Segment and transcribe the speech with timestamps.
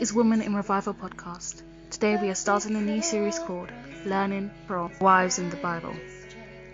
[0.00, 1.60] Is Women in Revival podcast.
[1.90, 3.70] Today we are starting a new series called
[4.06, 5.94] Learning from Wives in the Bible.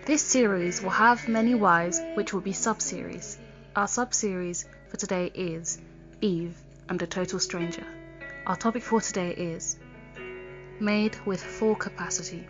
[0.05, 3.37] This series will have many wives, which will be sub series.
[3.75, 5.77] Our sub series for today is
[6.21, 6.57] Eve
[6.87, 7.85] and a Total Stranger.
[8.45, 9.75] Our topic for today is
[10.79, 12.47] Made with Full Capacity.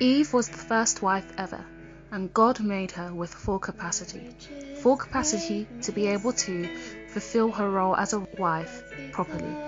[0.00, 1.64] Eve was the first wife ever,
[2.10, 4.34] and God made her with full capacity.
[4.82, 6.76] Full capacity to be able to
[7.08, 9.65] fulfill her role as a wife properly.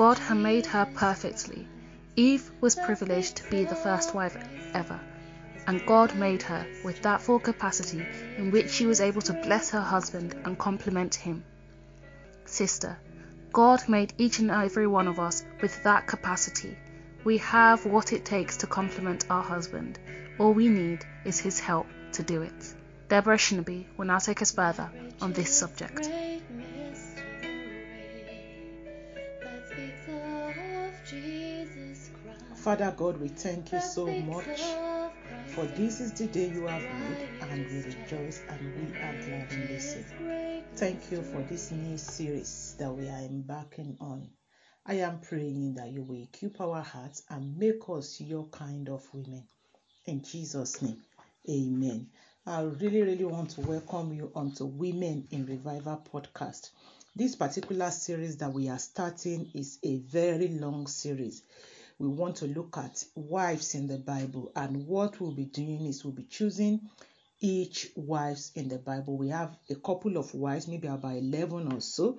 [0.00, 1.68] God had made her perfectly.
[2.16, 4.34] Eve was privileged to be the first wife
[4.72, 4.98] ever,
[5.66, 8.06] and God made her with that full capacity
[8.38, 11.44] in which she was able to bless her husband and compliment him.
[12.46, 12.98] Sister,
[13.52, 16.78] God made each and every one of us with that capacity.
[17.22, 19.98] We have what it takes to compliment our husband.
[20.38, 22.74] All we need is his help to do it.
[23.10, 24.90] Deborah Shinabi will now take us further
[25.20, 26.08] on this subject.
[32.60, 34.60] Father God, we thank you so much
[35.46, 39.50] for this is the day you have made, and we rejoice and we are glad
[39.50, 39.96] in this.
[40.76, 44.28] Thank you for this new series that we are embarking on.
[44.84, 49.08] I am praying that you will keep our hearts and make us your kind of
[49.14, 49.44] women.
[50.04, 50.98] In Jesus' name,
[51.48, 52.08] amen.
[52.46, 56.68] I really, really want to welcome you onto Women in Revival podcast.
[57.16, 61.42] This particular series that we are starting is a very long series
[62.00, 64.50] we want to look at wives in the Bible.
[64.56, 66.80] And what we'll be doing is we'll be choosing
[67.40, 69.18] each wives in the Bible.
[69.18, 72.18] We have a couple of wives, maybe about 11 or so,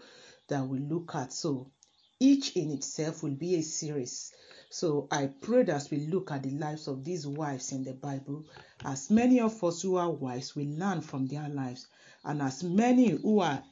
[0.50, 1.34] that we look at.
[1.34, 1.72] So
[2.20, 4.32] each in itself will be a series.
[4.70, 7.94] So I pray that as we look at the lives of these wives in the
[7.94, 8.46] Bible,
[8.86, 11.88] as many of us who are wives will learn from their lives,
[12.24, 13.64] and as many who are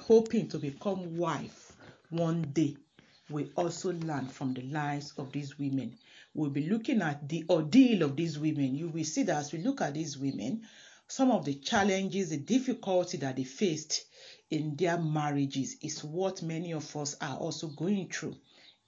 [0.00, 1.76] hoping to become wife
[2.08, 2.74] one day
[3.30, 5.96] we also learn from the lives of these women.
[6.34, 8.74] We'll be looking at the ordeal of these women.
[8.74, 10.62] You will see that as we look at these women,
[11.08, 14.04] some of the challenges, the difficulty that they faced
[14.50, 18.36] in their marriages is what many of us are also going through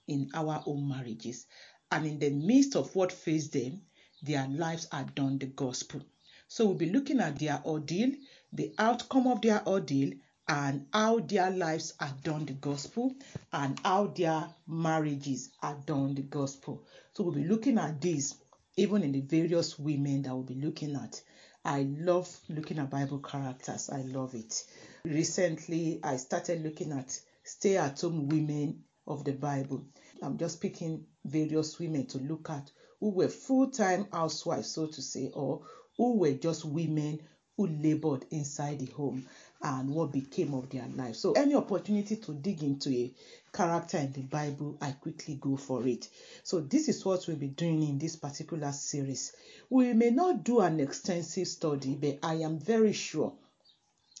[0.07, 1.45] in our own marriages.
[1.91, 3.81] And in the midst of what faced them,
[4.23, 6.01] their lives are done the gospel.
[6.47, 8.11] So we'll be looking at their ordeal,
[8.53, 10.13] the outcome of their ordeal,
[10.51, 13.15] and how their lives are done the gospel
[13.53, 16.83] and how their marriages are done the gospel.
[17.13, 18.35] So we'll be looking at this
[18.75, 21.21] even in the various women that we'll be looking at.
[21.63, 23.89] I love looking at Bible characters.
[23.89, 24.65] I love it.
[25.05, 29.85] Recently, I started looking at stay at home women of the Bible.
[30.21, 32.69] I'm just picking various women to look at
[32.99, 35.61] who were full time housewives, so to say, or
[35.95, 37.21] who were just women
[37.55, 39.25] who labored inside the home
[39.63, 41.15] and what became of their life.
[41.15, 43.13] So, any opportunity to dig into a
[43.53, 46.09] character in the Bible, I quickly go for it.
[46.43, 49.33] So, this is what we'll be doing in this particular series.
[49.69, 53.33] We may not do an extensive study, but I am very sure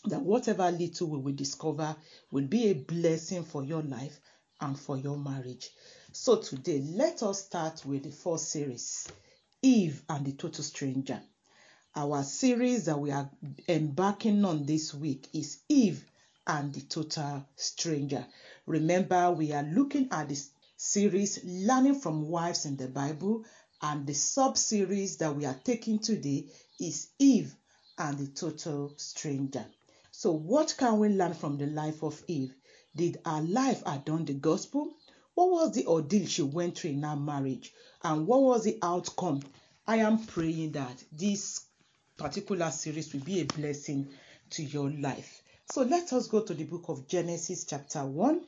[0.05, 1.95] that whatever little we will discover
[2.31, 4.19] will be a blessing for your life
[4.59, 5.69] and for your marriage.
[6.11, 9.07] So, today, let us start with the first series
[9.61, 11.21] Eve and the Total Stranger.
[11.93, 13.29] Our series that we are
[13.67, 16.05] embarking on this week is Eve
[16.47, 18.25] and the Total Stranger.
[18.65, 23.43] Remember, we are looking at this series Learning from Wives in the Bible,
[23.81, 26.47] and the sub series that we are taking today
[26.79, 27.53] is Eve
[27.97, 29.65] and the Total Stranger.
[30.11, 32.55] So, what can we learn from the life of Eve?
[32.95, 34.93] Did her life adorn the gospel?
[35.33, 37.73] What was the ordeal she went through in her marriage?
[38.01, 39.41] And what was the outcome?
[39.85, 41.65] I am praying that this
[42.21, 44.07] particular series will be a blessing
[44.51, 45.41] to your life.
[45.71, 48.41] So let us go to the book of Genesis, chapter 1,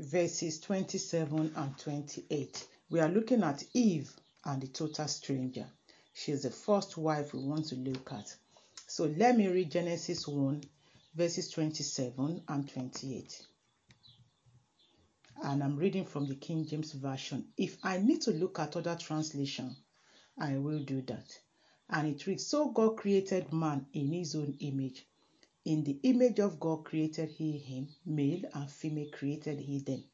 [0.00, 2.66] verses 27 and 28.
[2.90, 4.10] We are looking at Eve
[4.44, 5.66] and the total stranger.
[6.12, 8.34] She is the first wife we want to look at.
[8.88, 10.64] So let me read Genesis 1,
[11.14, 13.46] verses 27 and 28.
[15.44, 17.46] And I'm reading from the King James Version.
[17.56, 19.76] If I need to look at other translation,
[20.36, 21.38] I will do that.
[21.90, 25.06] And it reads, So God created man in his own image.
[25.64, 30.04] In the image of God created he him, male and female created he them.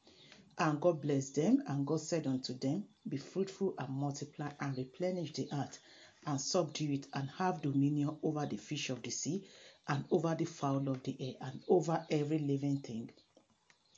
[0.57, 5.33] And God blessed them, and God said unto them, Be fruitful and multiply, and replenish
[5.33, 5.79] the earth,
[6.25, 9.45] and subdue it, and have dominion over the fish of the sea,
[9.87, 13.11] and over the fowl of the air, and over every living thing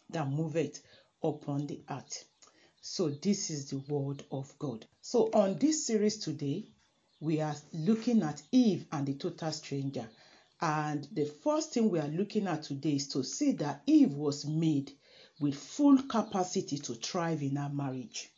[0.09, 0.81] that moveth
[1.23, 2.25] upon the earth.
[2.81, 4.85] So, this is the word of God.
[5.01, 6.67] So, on this series today,
[7.21, 10.07] we are looking at Eve and the total stranger.
[10.61, 14.45] And the first thing we are looking at today is to see that Eve was
[14.45, 14.93] made
[15.39, 18.29] with full capacity to thrive in her marriage.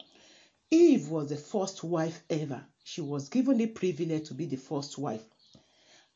[0.72, 2.66] Eve was the first wife ever.
[2.84, 5.24] She was given the privilege to be the first wife.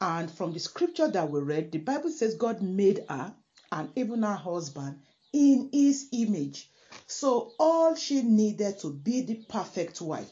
[0.02, 3.36] And from the scripture that we read, the Bible says God made her
[3.72, 5.02] and even her husband
[5.34, 6.70] in his image.
[7.06, 10.32] So all she needed to be the perfect wife,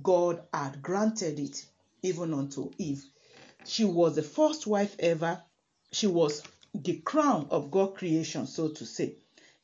[0.00, 1.66] God had granted it
[2.02, 3.04] even unto Eve.
[3.64, 5.42] She was the first wife ever.
[5.92, 6.42] She was
[6.74, 9.16] the crown of God's creation, so to say.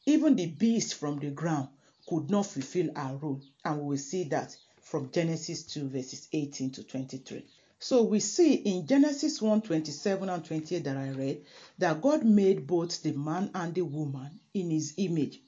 [0.06, 1.68] Even the beast from the ground
[2.08, 3.42] could not fulfill her role.
[3.64, 7.44] And we will see that from Genesis 2, verses 18 to 23.
[7.80, 11.44] So we see in Genesis 1 27 and 28 that I read
[11.78, 15.40] that God made both the man and the woman in his image,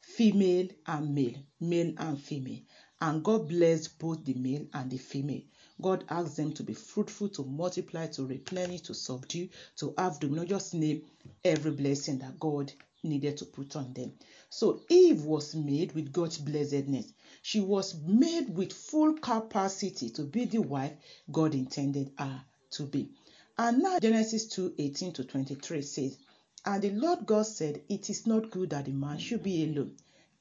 [0.00, 2.60] female and male, male and female.
[3.00, 5.42] And God blessed both the male and the female.
[5.80, 10.48] God asked them to be fruitful, to multiply, to replenish, to subdue, to have dominion.
[10.48, 11.02] Just name
[11.44, 14.12] every blessing that God needed to put on them.
[14.48, 17.12] So Eve was made with God's blessedness.
[17.42, 20.92] She was made with full capacity to be the wife
[21.30, 23.10] God intended her to be.
[23.58, 26.18] And now Genesis 2 18 to 23 says,
[26.64, 29.96] And the Lord God said, It is not good that the man should be alone.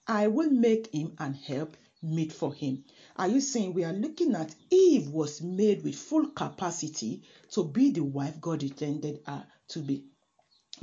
[0.07, 2.83] I will make him an help meet for him.
[3.15, 7.91] Are you saying we are looking at Eve was made with full capacity to be
[7.91, 10.05] the wife God intended her to be?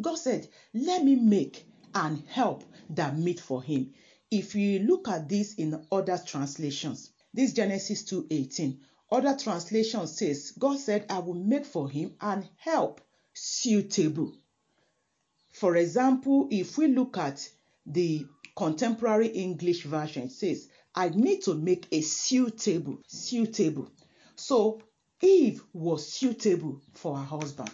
[0.00, 3.92] God said, Let me make and help that meet for him.
[4.30, 8.78] If you look at this in other translations, this Genesis 2:18,
[9.10, 13.02] other translation says, God said, I will make for him and help
[13.34, 14.32] suitable.
[15.52, 17.46] For example, if we look at
[17.84, 18.26] the
[18.56, 23.88] contemporary English version, it says, I need to make a suitable, suitable.
[24.36, 24.82] So
[25.22, 27.70] Eve was suitable for her husband.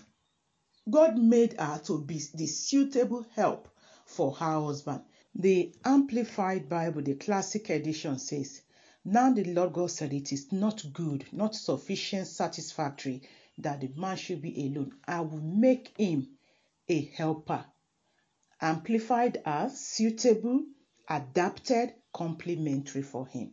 [0.89, 3.69] God made her to be the suitable help
[4.07, 5.03] for her husband.
[5.35, 8.63] The Amplified Bible, the classic edition says,
[9.05, 13.23] Now the Lord God said, It is not good, not sufficient, satisfactory
[13.59, 14.93] that the man should be alone.
[15.07, 16.39] I will make him
[16.89, 17.65] a helper.
[18.61, 20.65] Amplified as suitable,
[21.09, 23.53] adapted, complementary for him.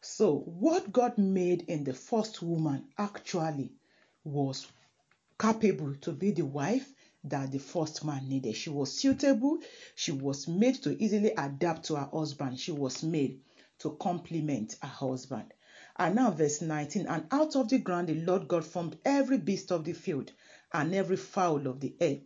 [0.00, 3.72] So, what God made in the first woman actually
[4.24, 4.66] was
[5.38, 6.92] capable to be the wife
[7.24, 8.54] that the first man needed.
[8.56, 9.58] She was suitable,
[9.94, 13.40] she was made to easily adapt to her husband, she was made
[13.80, 15.52] to complement her husband.
[15.96, 19.72] And now, verse 19 And out of the ground the Lord God formed every beast
[19.72, 20.32] of the field
[20.72, 22.18] and every fowl of the air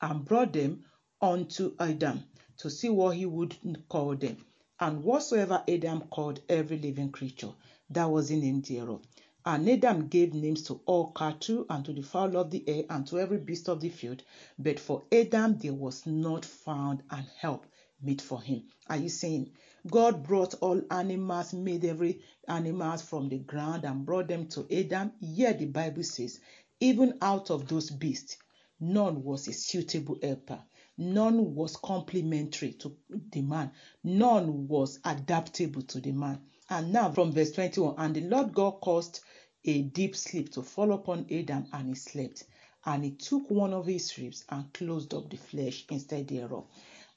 [0.00, 0.84] and brought them
[1.20, 2.24] unto Adam
[2.60, 3.56] to see what he would
[3.88, 4.36] call them.
[4.78, 7.52] And whatsoever Adam called every living creature,
[7.88, 9.00] that was in the name thereof.
[9.46, 13.06] And Adam gave names to all cattle and to the fowl of the air and
[13.06, 14.22] to every beast of the field.
[14.58, 17.64] But for Adam there was not found an help
[18.02, 18.64] meet for him.
[18.88, 19.52] Are you saying
[19.90, 25.12] God brought all animals, made every animals from the ground and brought them to Adam?
[25.20, 26.40] Yet the Bible says,
[26.80, 28.36] even out of those beasts,
[28.78, 30.60] none was a suitable helper.
[31.00, 33.72] None was complementary to the man.
[34.04, 36.42] None was adaptable to the man.
[36.68, 39.20] And now from verse 21, and the Lord God caused
[39.64, 42.44] a deep sleep to fall upon Adam, and he slept.
[42.84, 46.66] And he took one of his ribs and closed up the flesh instead thereof.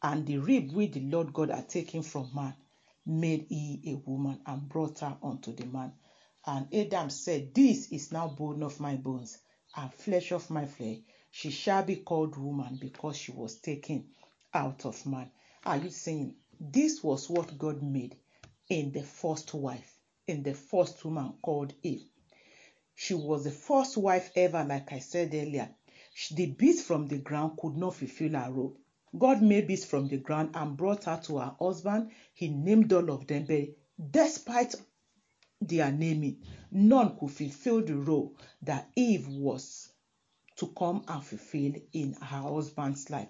[0.01, 2.55] And the rib which the Lord God had taken from man
[3.05, 5.91] made he a woman and brought her unto the man.
[6.45, 9.39] And Adam said, This is now bone of my bones
[9.75, 10.99] and flesh of my flesh.
[11.35, 14.07] She shall be called woman because she was taken
[14.53, 15.31] out of man.
[15.65, 18.15] Are you saying this was what God made
[18.69, 19.97] in the first wife,
[20.27, 22.05] in the first woman called Eve?
[22.93, 25.73] She was the first wife ever, like I said earlier.
[26.35, 28.77] The beast from the ground could not fulfill her role.
[29.17, 32.11] God made beasts from the ground and brought her to her husband.
[32.35, 33.69] He named all of them, but
[34.11, 34.75] despite
[35.59, 39.92] their naming, none could fulfill the role that Eve was
[40.63, 43.27] to come and fulfill in her husband's life.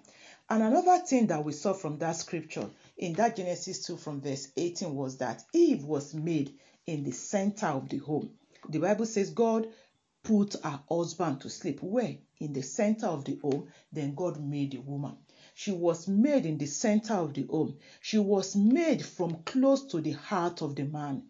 [0.48, 4.48] And another thing that we saw from that scripture in that Genesis 2 from verse
[4.56, 6.54] 18 was that Eve was made
[6.86, 8.30] in the center of the home.
[8.68, 9.66] The Bible says God
[10.22, 11.82] put her husband to sleep.
[11.82, 12.16] Where?
[12.38, 13.66] In the center of the home.
[13.92, 15.16] Then God made the woman.
[15.54, 17.78] She was made in the center of the home.
[18.00, 21.24] She was made from close to the heart of the man.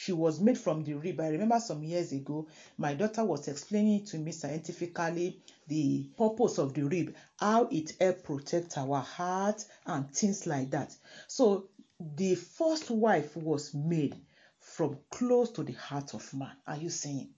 [0.00, 1.18] She was made from the rib.
[1.18, 6.72] I remember some years ago, my daughter was explaining to me scientifically the purpose of
[6.72, 10.94] the rib, how it helps protect our heart and things like that.
[11.26, 14.14] So the first wife was made
[14.60, 16.52] from close to the heart of man.
[16.64, 17.30] Are you saying?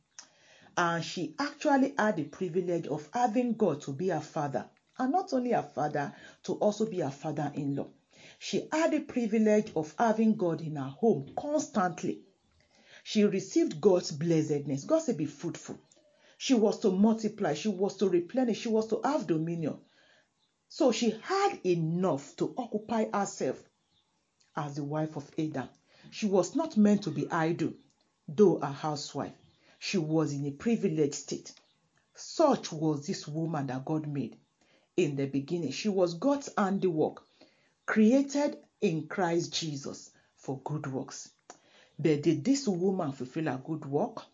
[0.77, 4.69] And she actually had the privilege of having God to be her father.
[4.99, 7.89] And not only her father, to also be her father in law.
[8.39, 12.21] She had the privilege of having God in her home constantly.
[13.03, 14.85] She received God's blessedness.
[14.85, 15.79] God said, Be fruitful.
[16.39, 19.79] She was to multiply, she was to replenish, she was to have dominion.
[20.69, 23.63] So she had enough to occupy herself
[24.57, 25.69] as the wife of Adam.
[26.11, 27.73] She was not meant to be idle,
[28.27, 29.35] though a housewife.
[29.79, 31.53] She was in a privileged state.
[32.15, 34.37] Such was this woman that God made
[34.97, 35.73] in the beginning.
[35.73, 37.23] She was God's handiwork,
[37.87, 41.31] created in Christ Jesus for good works.
[42.03, 44.25] But did this woman fulfill a good work?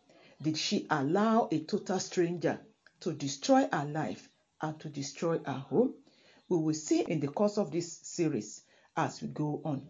[0.40, 2.60] Did she allow a total stranger
[3.00, 4.30] to destroy her life
[4.62, 5.94] and to destroy her home?
[6.48, 8.62] We will see in the course of this series
[8.96, 9.88] as we go on.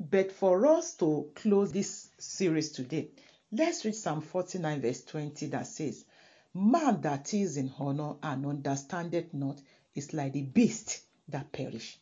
[0.00, 3.10] But for us to close this series today,
[3.52, 6.04] let's read Psalm 49, verse 20 that says,
[6.52, 9.60] Man that is in honor and understandeth not
[9.94, 11.96] is like the beast that perish.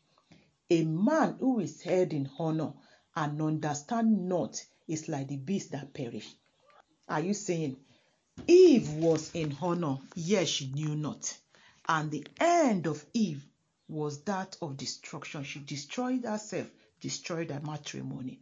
[0.71, 2.73] A man who is held in honor
[3.15, 6.29] and understand not is like the beast that perish.
[7.09, 7.77] Are you saying
[8.47, 11.37] Eve was in honor, yet she knew not?
[11.89, 13.45] And the end of Eve
[13.89, 15.45] was that of destruction.
[15.45, 16.69] She destroyed herself,
[17.01, 18.41] destroyed her matrimony.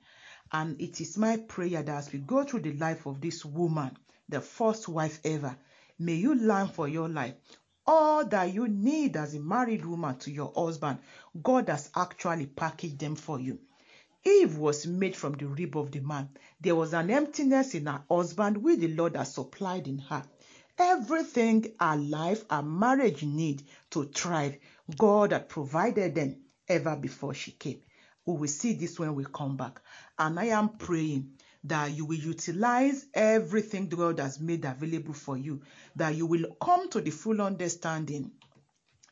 [0.52, 3.96] And it is my prayer that as we go through the life of this woman,
[4.28, 5.56] the first wife ever,
[5.98, 7.34] may you learn for your life
[7.86, 10.98] all that you need as a married woman to your husband.
[11.42, 13.58] God has actually packaged them for you.
[14.24, 16.28] Eve was made from the rib of the man.
[16.60, 20.22] There was an emptiness in her husband which the Lord has supplied in her.
[20.78, 24.56] Everything her life, her marriage need to thrive,
[24.98, 26.36] God had provided them
[26.68, 27.80] ever before she came.
[28.26, 29.80] We will see this when we come back.
[30.18, 31.32] And I am praying
[31.64, 35.62] that you will utilize everything God has made available for you,
[35.96, 38.32] that you will come to the full understanding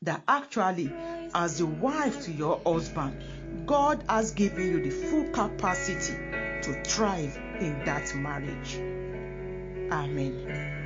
[0.02, 0.92] that actually,
[1.34, 3.22] as a wife to your husband,
[3.66, 6.14] God has given you the full capacity
[6.62, 8.76] to thrive in that marriage.
[9.90, 10.77] Amen.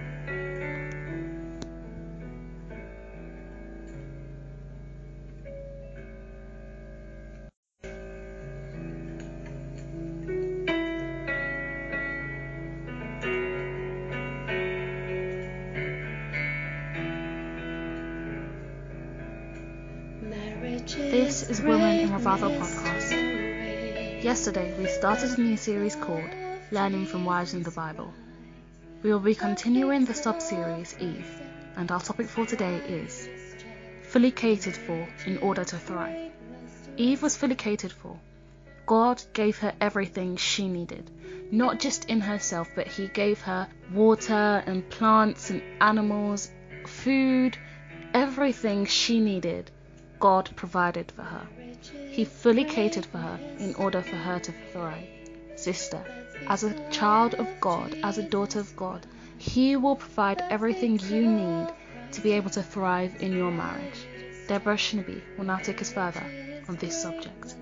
[25.03, 26.31] Started a new series called
[26.71, 28.15] Learning from Wives in the Bible.
[29.03, 31.43] We will be continuing the sub series Eve,
[31.75, 33.29] and our topic for today is
[34.05, 36.31] Fully Catered for in Order to Thrive.
[36.97, 38.17] Eve was fully catered for.
[38.87, 41.11] God gave her everything she needed,
[41.51, 46.49] not just in herself, but He gave her water and plants and animals,
[46.87, 47.59] food,
[48.15, 49.69] everything she needed
[50.21, 51.49] God provided for her.
[52.11, 55.07] He fully catered for her in order for her to thrive.
[55.57, 56.05] Sister,
[56.49, 59.07] as a child of God, as a daughter of God,
[59.39, 61.69] He will provide everything you need
[62.13, 64.07] to be able to thrive in your marriage.
[64.49, 66.25] Deborah Shinabi will now take us further
[66.69, 67.55] on this subject.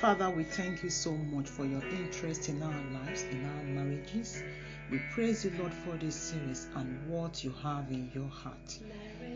[0.00, 4.42] Father, we thank you so much for your interest in our lives, in our marriages.
[4.90, 8.78] We praise you, Lord, for this series and what you have in your heart.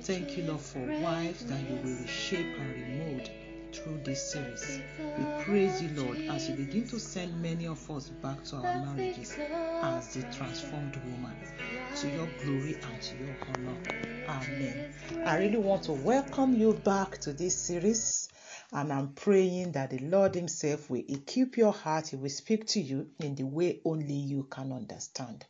[0.03, 3.31] Thank you, Lord, for wives that you will reshape and remold
[3.73, 4.81] through this series.
[4.99, 8.63] We praise you, Lord, as you begin to send many of us back to our
[8.63, 11.37] marriages as the transformed woman.
[12.01, 13.77] To your glory and to your honor.
[14.29, 14.93] Amen.
[15.25, 18.29] I really want to welcome you back to this series.
[18.75, 22.09] And I'm praying that the Lord Himself will equip your heart.
[22.09, 25.47] He will speak to you in the way only you can understand.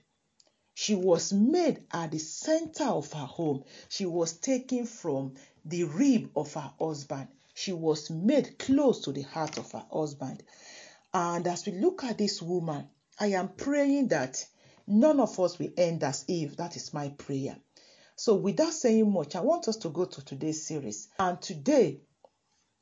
[0.73, 3.65] She was made at the center of her home.
[3.91, 7.29] She was taken from the rib of her husband.
[7.53, 10.43] She was made close to the heart of her husband.
[11.13, 14.47] And as we look at this woman, I am praying that
[14.91, 16.57] none of us will end as Eve.
[16.57, 17.57] That is my prayer.
[18.17, 21.09] So, without saying much, I want us to go to today's series.
[21.19, 22.01] And today,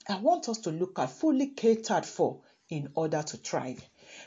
[0.09, 3.83] I want us to look at fully catered for in order to thrive.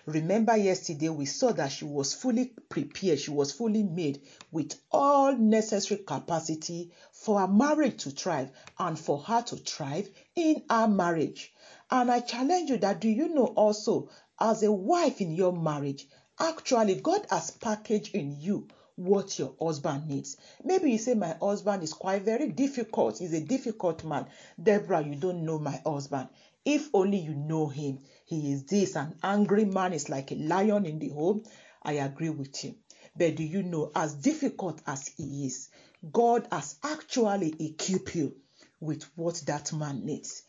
[0.05, 4.21] Remember, yesterday we saw that she was fully prepared, she was fully made
[4.51, 10.63] with all necessary capacity for a marriage to thrive and for her to thrive in
[10.69, 11.53] her marriage.
[11.89, 14.09] And I challenge you that do you know also,
[14.39, 16.07] as a wife in your marriage,
[16.41, 20.37] actually God has packaged in you what your husband needs.
[20.63, 23.19] Maybe you say, My husband is quite very difficult.
[23.19, 24.27] He's a difficult man.
[24.61, 26.29] Deborah, you don't know my husband.
[26.65, 27.99] If only you know him.
[28.25, 31.43] He is this, an angry man is like a lion in the home.
[31.83, 32.75] I agree with you.
[33.15, 35.69] But do you know, as difficult as he is,
[36.11, 38.35] God has actually equipped you
[38.79, 40.43] with what that man needs.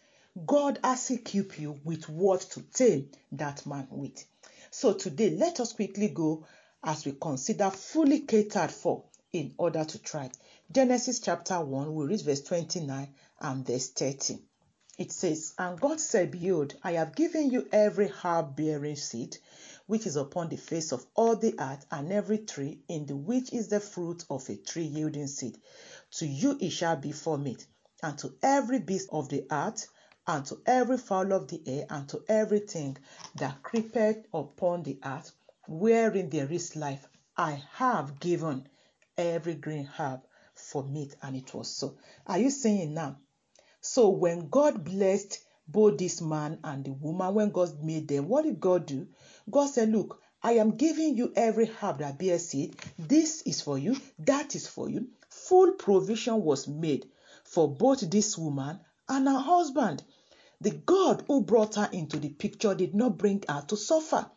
[0.47, 4.25] God has equipped you with what to tame that man with.
[4.75, 6.47] So today, let us quickly go
[6.83, 10.33] as we consider fully catered for in order to thrive.
[10.73, 14.39] Genesis chapter 1, we read verse 29 and verse 30.
[14.97, 19.37] It says, And God said, Behold, I have given you every herb bearing seed
[19.87, 23.53] which is upon the face of all the earth, and every tree in the which
[23.53, 25.59] is the fruit of a tree yielding seed.
[26.13, 27.67] To you it shall be for meat,
[28.03, 29.87] and to every beast of the earth,
[30.27, 32.97] and to every fowl of the air, and to everything
[33.37, 35.33] that creepeth upon the earth,
[35.67, 38.69] wherein there is life, I have given
[39.19, 40.21] every green herb
[40.55, 41.17] for meat.
[41.23, 41.97] And it was so.
[42.27, 43.19] Are you seeing now?
[43.81, 48.45] So when God blessed both this man and the woman, when God made them, what
[48.45, 49.09] did God do?
[49.51, 52.77] God said, Look, I am giving you every herb that bears seed.
[52.99, 55.09] This is for you, that is for you.
[55.29, 57.07] Full provision was made
[57.45, 60.03] for both this woman and her husband.
[60.63, 64.31] The God who brought her into the picture did not bring her to suffer.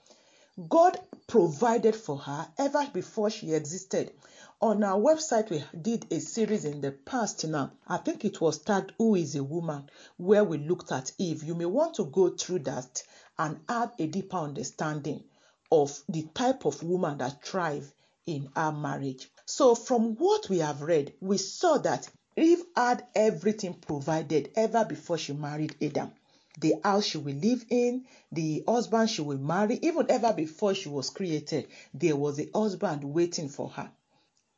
[0.67, 4.11] God provided for her ever before she existed.
[4.59, 7.73] On our website, we did a series in the past now.
[7.88, 11.43] I think it was tagged Who is a Woman, where we looked at Eve.
[11.43, 13.03] You may want to go through that
[13.38, 15.25] and have a deeper understanding
[15.71, 17.93] of the type of woman that thrive
[18.25, 19.31] in our marriage.
[19.45, 25.17] So, from what we have read, we saw that Eve had everything provided ever before
[25.17, 26.12] she married Adam
[26.60, 30.88] the house she will live in, the husband she will marry, even ever before she
[30.88, 33.91] was created, there was a husband waiting for her.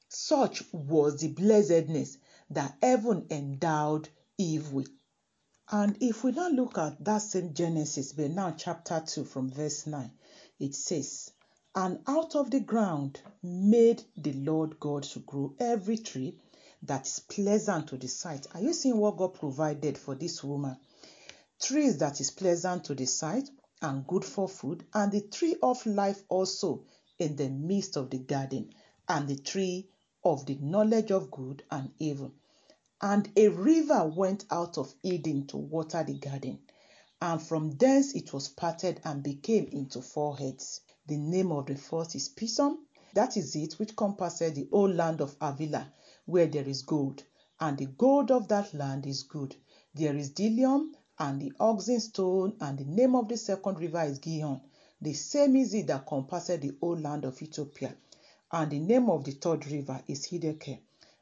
[0.09, 2.17] Such was the blessedness
[2.51, 4.89] that heaven endowed Eve with.
[5.71, 9.87] And if we now look at that same Genesis, but now chapter 2 from verse
[9.87, 10.11] 9,
[10.59, 11.31] it says,
[11.73, 16.39] And out of the ground made the Lord God to grow every tree
[16.83, 18.47] that is pleasant to the sight.
[18.53, 20.77] Are you seeing what God provided for this woman?
[21.59, 23.49] trees that is pleasant to the sight
[23.81, 26.83] and good for food, and the tree of life also
[27.19, 28.73] in the midst of the garden,
[29.07, 29.87] and the tree
[30.23, 32.31] of the knowledge of good and evil.
[33.01, 36.59] And a river went out of Eden to water the garden,
[37.21, 40.81] and from thence it was parted and became into four heads.
[41.07, 42.77] The name of the first is Pison,
[43.13, 45.91] that is it which compasseth the whole land of Havilah,
[46.27, 47.23] where there is gold,
[47.59, 49.55] and the gold of that land is good.
[49.95, 54.19] There is Bdellium and the onyx stone, and the name of the second river is
[54.19, 54.61] Gihon.
[55.01, 57.95] The same is it that compasseth the whole land of Ethiopia.
[58.51, 60.79] And the name of the third river is Hiddekel.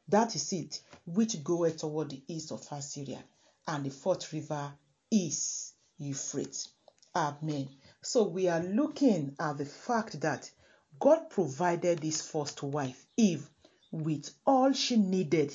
[0.08, 3.22] That is it, which goeth toward the east of Assyria.
[3.66, 4.72] And the fourth river
[5.10, 6.68] is Euphrates.
[7.14, 7.68] Amen.
[8.02, 10.50] So we are looking at the fact that
[10.98, 13.48] God provided this first wife, Eve,
[13.90, 15.54] with all she needed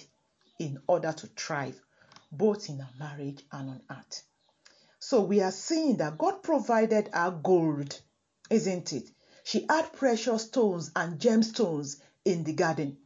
[0.59, 1.79] in order to thrive,
[2.31, 4.23] both in her marriage and on earth.
[4.99, 7.99] So we are seeing that God provided her gold,
[8.49, 9.09] isn't it?
[9.43, 12.97] She had precious stones and gemstones in the garden.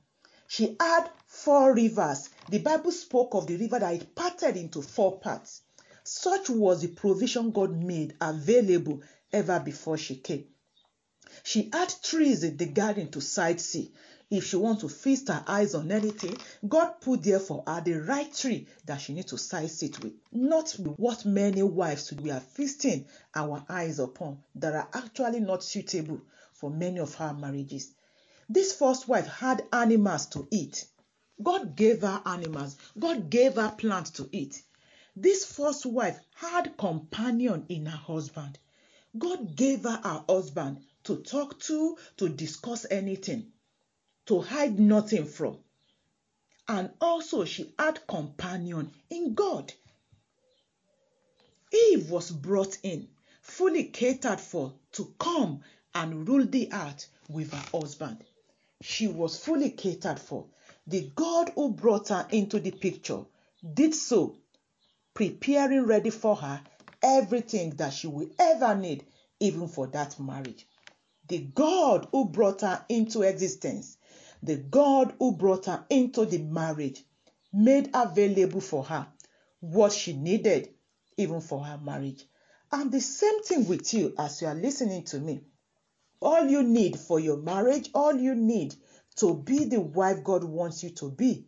[0.47, 2.29] She had four rivers.
[2.49, 5.61] The Bible spoke of the river that it parted into four parts.
[6.03, 10.45] Such was the provision God made available ever before she came.
[11.43, 13.91] She had trees in the garden to sightsee.
[14.31, 16.35] If she want to feast her eyes on anything,
[16.67, 20.13] God put there for her the right tree that she need to size it with.
[20.31, 26.21] Not what many wives we are feasting our eyes upon that are actually not suitable
[26.53, 27.93] for many of her marriages.
[28.49, 30.87] This first wife had animals to eat.
[31.41, 32.77] God gave her animals.
[32.97, 34.63] God gave her plants to eat.
[35.15, 38.57] This first wife had companion in her husband.
[39.17, 43.51] God gave her her husband to talk to, to discuss anything
[44.25, 45.57] to hide nothing from.
[46.67, 49.71] And also, she had companion in God.
[51.71, 53.07] Eve was brought in,
[53.41, 55.61] fully catered for, to come
[55.93, 58.23] and rule the earth with her husband.
[58.81, 60.45] She was fully catered for.
[60.87, 63.25] The God who brought her into the picture
[63.73, 64.37] did so,
[65.13, 66.61] preparing ready for her
[67.01, 69.05] everything that she will ever need,
[69.39, 70.67] even for that marriage.
[71.27, 73.97] The God who brought her into existence
[74.45, 77.03] the God who brought her into the marriage
[77.53, 79.07] made available for her
[79.59, 80.69] what she needed,
[81.17, 82.25] even for her marriage.
[82.71, 85.41] And the same thing with you as you are listening to me.
[86.21, 88.75] All you need for your marriage, all you need
[89.17, 91.47] to be the wife God wants you to be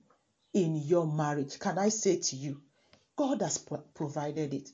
[0.53, 2.61] in your marriage, can I say to you,
[3.15, 3.57] God has
[3.93, 4.69] provided it.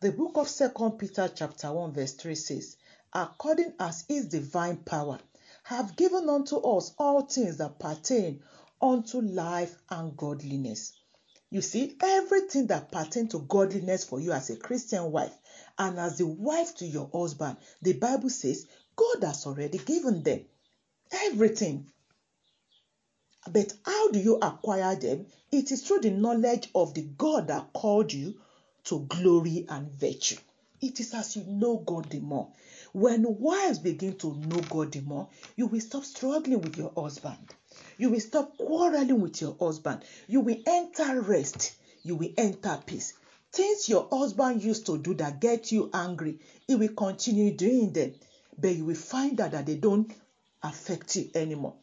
[0.00, 2.76] The book of Second Peter chapter 1 verse 3 says,
[3.12, 5.18] according as his divine power
[5.66, 8.40] have given unto us all things that pertain
[8.80, 10.92] unto life and godliness.
[11.50, 15.36] You see, everything that pertains to godliness for you as a Christian wife
[15.76, 20.44] and as the wife to your husband, the Bible says God has already given them
[21.10, 21.90] everything.
[23.50, 25.26] But how do you acquire them?
[25.50, 28.36] It is through the knowledge of the God that called you
[28.84, 30.36] to glory and virtue.
[30.80, 32.52] It is as you know God the more.
[32.96, 37.52] When wives begin to know God the more, you will stop struggling with your husband.
[37.98, 40.02] You will stop quarreling with your husband.
[40.26, 41.74] You will enter rest.
[42.02, 43.12] You will enter peace.
[43.52, 48.14] Things your husband used to do that get you angry, he will continue doing them.
[48.56, 50.10] But you will find out that they don't
[50.62, 51.74] affect you anymore.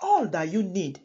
[0.00, 0.98] All that you need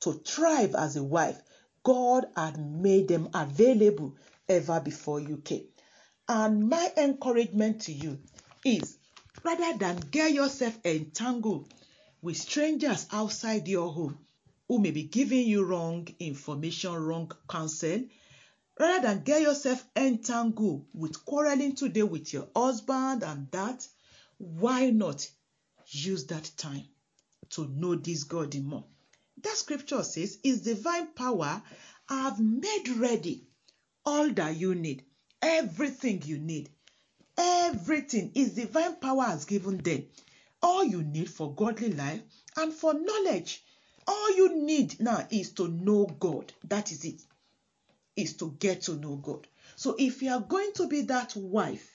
[0.00, 1.40] to thrive as a wife,
[1.84, 4.16] God had made them available
[4.48, 5.68] ever before you came.
[6.28, 8.18] And my encouragement to you
[8.64, 8.98] is
[9.44, 11.72] rather than get yourself entangled
[12.20, 14.18] with strangers outside your home
[14.68, 18.02] who may be giving you wrong information, wrong counsel,
[18.78, 23.86] rather than get yourself entangled with quarreling today with your husband and that,
[24.38, 25.28] why not
[25.88, 26.84] use that time
[27.50, 28.84] to know this God more?
[29.42, 31.62] That scripture says, His divine power
[32.08, 33.44] have made ready
[34.04, 35.04] all that you need,
[35.42, 36.70] everything you need
[37.44, 40.04] Everything is divine power has given them.
[40.62, 42.22] All you need for godly life
[42.56, 43.64] and for knowledge.
[44.06, 46.52] All you need now is to know God.
[46.68, 47.20] That is it.
[48.14, 49.48] Is to get to know God.
[49.74, 51.90] So if you are going to be that wife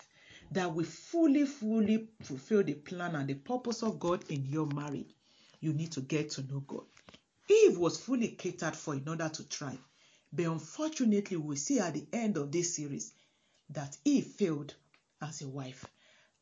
[0.51, 5.15] that will fully, fully fulfill the plan and the purpose of God in your marriage,
[5.61, 6.83] you need to get to know God.
[7.49, 9.79] Eve was fully catered for in order to thrive.
[10.33, 13.13] But unfortunately, we see at the end of this series
[13.69, 14.73] that Eve failed
[15.21, 15.85] as a wife.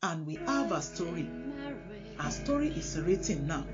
[0.02, 1.28] And we have a story.
[2.18, 3.64] Our story is written now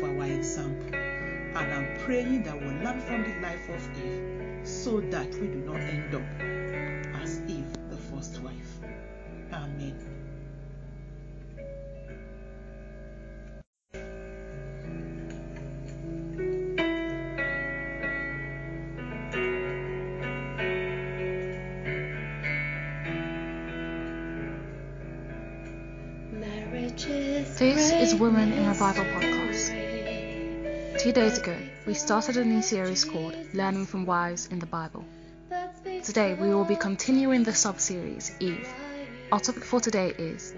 [0.00, 0.94] for our example.
[0.94, 5.58] And I'm praying that we'll learn from the life of Eve so that we do
[5.66, 6.22] not end up
[28.82, 30.98] Revival podcast.
[30.98, 35.04] Two days ago, we started a new series called Learning from Wives in the Bible.
[36.02, 38.68] Today, we will be continuing the sub series Eve.
[39.30, 40.52] Our topic for today is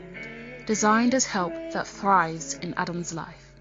[0.64, 3.52] Designed as Help That Thrives in Adam's Life.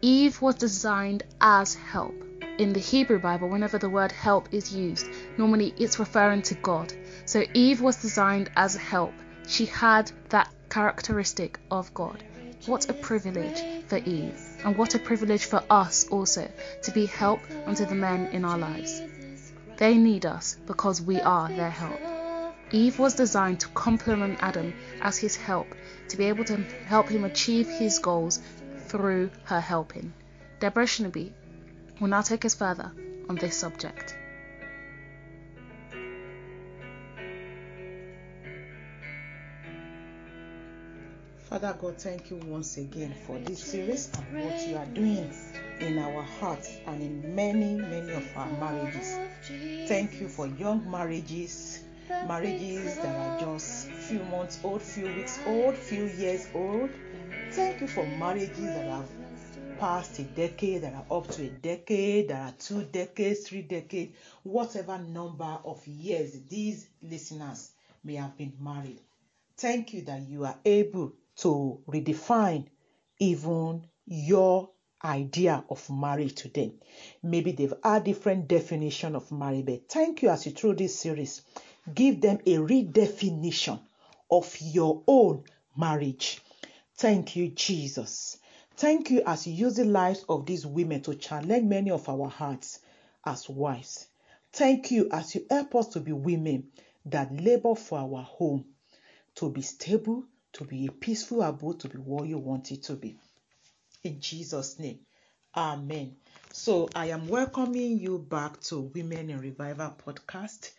[0.00, 2.14] Eve was designed as help.
[2.58, 6.92] In the Hebrew Bible, whenever the word help is used, normally it's referring to God.
[7.24, 9.12] So Eve was designed as help.
[9.48, 12.22] She had that characteristic of God.
[12.66, 16.46] What a privilege for Eve, and what a privilege for us also
[16.82, 19.00] to be help unto the men in our lives.
[19.78, 21.98] They need us because we are their help.
[22.70, 25.74] Eve was designed to complement Adam as his help,
[26.10, 28.40] to be able to help him achieve his goals
[28.88, 30.12] through her helping.
[30.58, 31.32] Deborah Shinabi
[31.98, 32.92] will now take us further
[33.30, 34.14] on this subject.
[41.50, 45.34] Father God, thank you once again for this series and what you are doing
[45.80, 49.18] in our hearts and in many, many of our marriages.
[49.88, 55.74] Thank you for young marriages, marriages that are just few months old, few weeks old,
[55.74, 56.88] few years old.
[57.50, 59.10] Thank you for marriages that have
[59.80, 64.16] past a decade, that are up to a decade, that are two decades, three decades,
[64.44, 67.72] whatever number of years these listeners
[68.04, 69.00] may have been married.
[69.56, 72.66] Thank you that you are able to redefine
[73.18, 74.70] even your
[75.04, 76.72] idea of marriage to them.
[77.22, 81.42] Maybe they've had different definition of marriage, but thank you as you through this series,
[81.94, 83.80] give them a redefinition
[84.30, 85.44] of your own
[85.76, 86.42] marriage.
[86.96, 88.36] Thank you, Jesus.
[88.76, 92.28] Thank you as you use the lives of these women to challenge many of our
[92.28, 92.80] hearts
[93.24, 94.06] as wives.
[94.52, 96.68] Thank you as you help us to be women
[97.06, 98.64] that labor for our home,
[99.36, 102.94] to be stable, to be a peaceful abode, to be what you want it to
[102.94, 103.16] be.
[104.02, 105.00] In Jesus' name,
[105.56, 106.14] Amen.
[106.52, 110.70] So I am welcoming you back to Women in Revival podcast.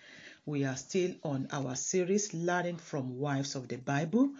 [0.46, 4.32] We are still on our series, Learning from Wives of the Bible,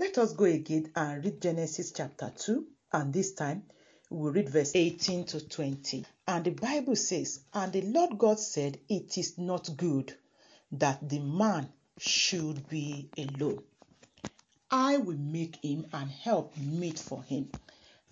[0.00, 3.64] Let us go again and read Genesis chapter 2, and this time
[4.08, 6.06] we'll read verse 18 to 20.
[6.28, 10.14] And the Bible says, And the Lord God said, It is not good
[10.70, 13.64] that the man should be alone.
[14.70, 17.50] I will make him and help meet for him.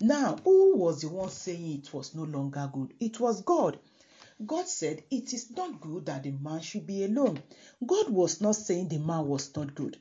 [0.01, 2.95] Now, who was the one saying it was no longer good?
[2.99, 3.79] It was God.
[4.45, 7.41] God said, It is not good that the man should be alone.
[7.85, 9.97] God was not saying the man was not good,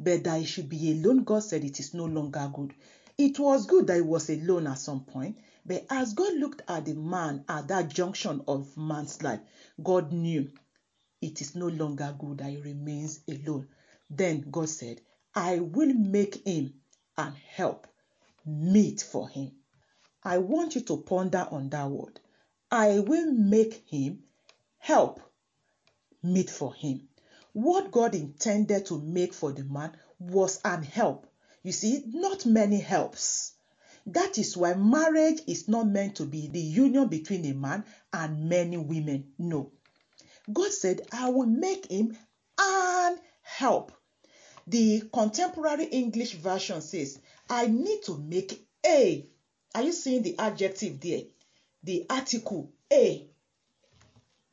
[0.00, 1.24] but that he should be alone.
[1.24, 2.74] God said, It is no longer good.
[3.18, 5.36] It was good that he was alone at some point,
[5.66, 9.40] but as God looked at the man at that junction of man's life,
[9.82, 10.50] God knew
[11.20, 13.68] it is no longer good that he remains alone.
[14.08, 15.02] Then God said,
[15.34, 16.72] I will make him
[17.18, 17.86] and help
[18.46, 19.52] meet for him.
[20.24, 22.20] I want you to ponder on that word.
[22.70, 24.22] I will make him
[24.78, 25.20] help
[26.22, 27.09] meet for him.
[27.52, 31.26] What God intended to make for the man was an help.
[31.62, 33.52] You see, not many helps.
[34.06, 38.48] That is why marriage is not meant to be the union between a man and
[38.48, 39.32] many women.
[39.38, 39.72] No.
[40.52, 42.16] God said, I will make him
[42.58, 43.92] an help.
[44.66, 49.26] The contemporary English version says, I need to make a.
[49.74, 51.22] Are you seeing the adjective there?
[51.82, 53.28] The article a.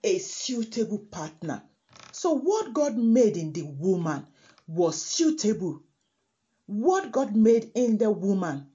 [0.03, 1.63] A suitable partner.
[2.17, 4.25] So, what God made in the woman
[4.65, 5.83] was suitable.
[6.65, 8.71] What God made in the woman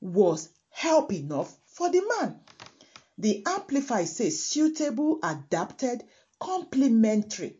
[0.00, 2.40] was help enough for the man.
[3.18, 6.04] The Amplified says suitable, adapted,
[6.40, 7.58] complementary.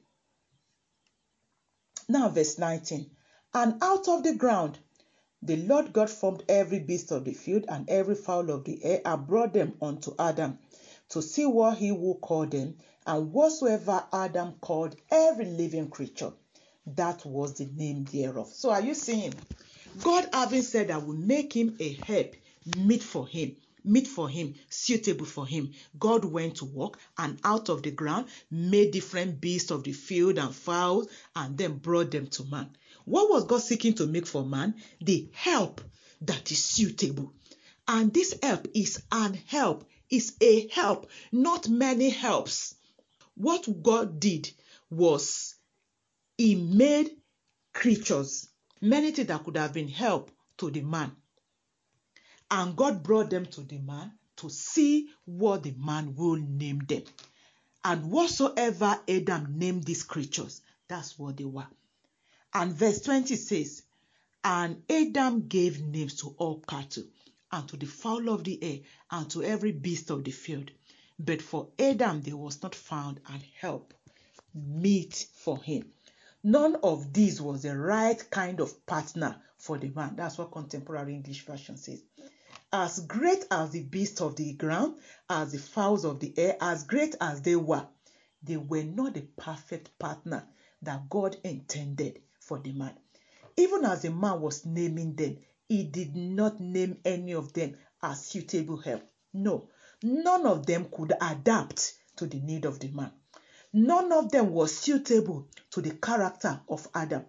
[2.08, 3.10] Now, verse 19.
[3.52, 4.78] And out of the ground
[5.42, 9.02] the Lord God formed every beast of the field and every fowl of the air
[9.04, 10.58] and brought them unto Adam
[11.10, 12.76] to see what he would call them.
[13.06, 16.32] And whatsoever Adam called every living creature,
[16.86, 18.48] that was the name thereof.
[18.52, 19.34] So, are you seeing?
[20.02, 22.34] God having said, I will make him a help,
[22.76, 25.72] meet for him, meet for him, suitable for him.
[25.98, 30.38] God went to work and out of the ground made different beasts of the field
[30.38, 32.76] and fowls and then brought them to man.
[33.04, 34.74] What was God seeking to make for man?
[35.00, 35.80] The help
[36.22, 37.32] that is suitable.
[37.88, 42.74] And this help is an help, is a help, not many helps.
[43.34, 44.50] What God did
[44.90, 45.54] was
[46.38, 47.10] He made
[47.72, 48.48] creatures,
[48.80, 51.12] many things that could have been help to the man.
[52.50, 57.02] And God brought them to the man to see what the man will name them.
[57.84, 61.66] And whatsoever Adam named these creatures, that's what they were.
[62.54, 63.82] And verse 20 says,
[64.42, 67.04] And Adam gave names to all cattle,
[67.52, 68.78] and to the fowl of the air,
[69.10, 70.70] and to every beast of the field.
[71.18, 73.94] But for Adam there was not found an help
[74.54, 75.92] meet for him.
[76.42, 80.16] None of these was the right kind of partner for the man.
[80.16, 82.02] That's what contemporary English version says.
[82.72, 84.98] As great as the beasts of the ground,
[85.30, 87.86] as the fowls of the air, as great as they were,
[88.42, 90.46] they were not the perfect partner
[90.82, 92.94] that God intended for the man.
[93.56, 98.24] Even as the man was naming them, he did not name any of them as
[98.26, 99.02] suitable help.
[99.32, 99.68] No,
[100.02, 103.12] none of them could adapt to the need of the man.
[103.72, 107.24] None of them was suitable to the character of Adam.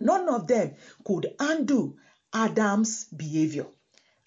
[0.00, 1.98] None of them could undo
[2.32, 3.66] Adam's behavior.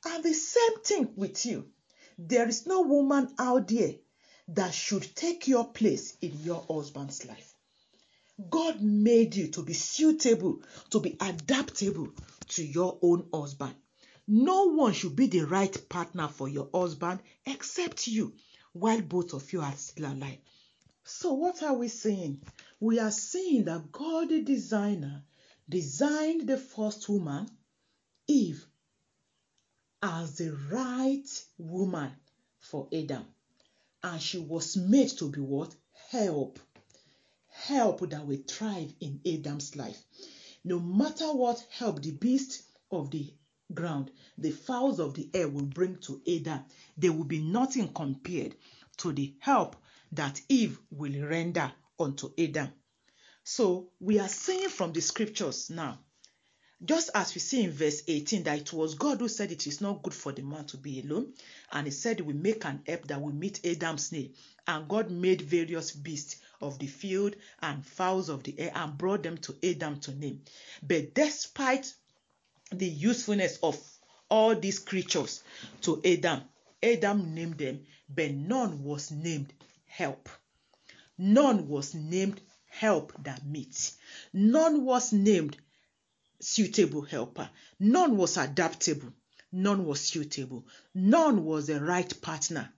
[0.05, 1.71] And the same thing with you.
[2.17, 3.95] There is no woman out there
[4.49, 7.50] that should take your place in your husband's life.
[8.49, 12.09] God made you to be suitable, to be adaptable
[12.49, 13.75] to your own husband.
[14.27, 18.33] No one should be the right partner for your husband except you,
[18.73, 20.37] while both of you are still alive.
[21.03, 22.41] So, what are we saying?
[22.79, 25.23] We are saying that God, the designer,
[25.67, 27.49] designed the first woman,
[28.27, 28.65] Eve,
[30.01, 31.27] as the right
[31.57, 32.11] woman
[32.59, 33.25] for Adam.
[34.03, 35.75] And she was made to be what?
[36.09, 36.59] Help.
[37.65, 40.03] Help that will thrive in Adam's life.
[40.63, 43.31] No matter what help the beast of the
[43.71, 46.65] ground, the fowls of the air will bring to Adam,
[46.97, 48.55] there will be nothing compared
[48.97, 49.75] to the help
[50.11, 52.69] that Eve will render unto Adam.
[53.43, 55.99] So we are seeing from the scriptures now,
[56.83, 59.81] just as we see in verse 18 that it was God who said it is
[59.81, 61.33] not good for the man to be alone,
[61.71, 64.33] and he said we make an help that will meet Adam's need.
[64.67, 69.23] And God made various beasts of the field and fowls of the air and brought
[69.23, 70.41] them to Adam to name.
[70.81, 71.93] But despite
[72.71, 73.77] the usefulness of
[74.29, 75.43] all these creatures
[75.81, 76.41] to Adam,
[76.81, 79.53] Adam named them, but none was named
[79.85, 80.29] help.
[81.17, 83.97] None was named help that meets.
[84.33, 85.57] None was named
[86.39, 87.49] suitable helper.
[87.79, 89.13] None was adaptable.
[89.51, 90.65] None was suitable.
[90.95, 92.71] None was the right partner,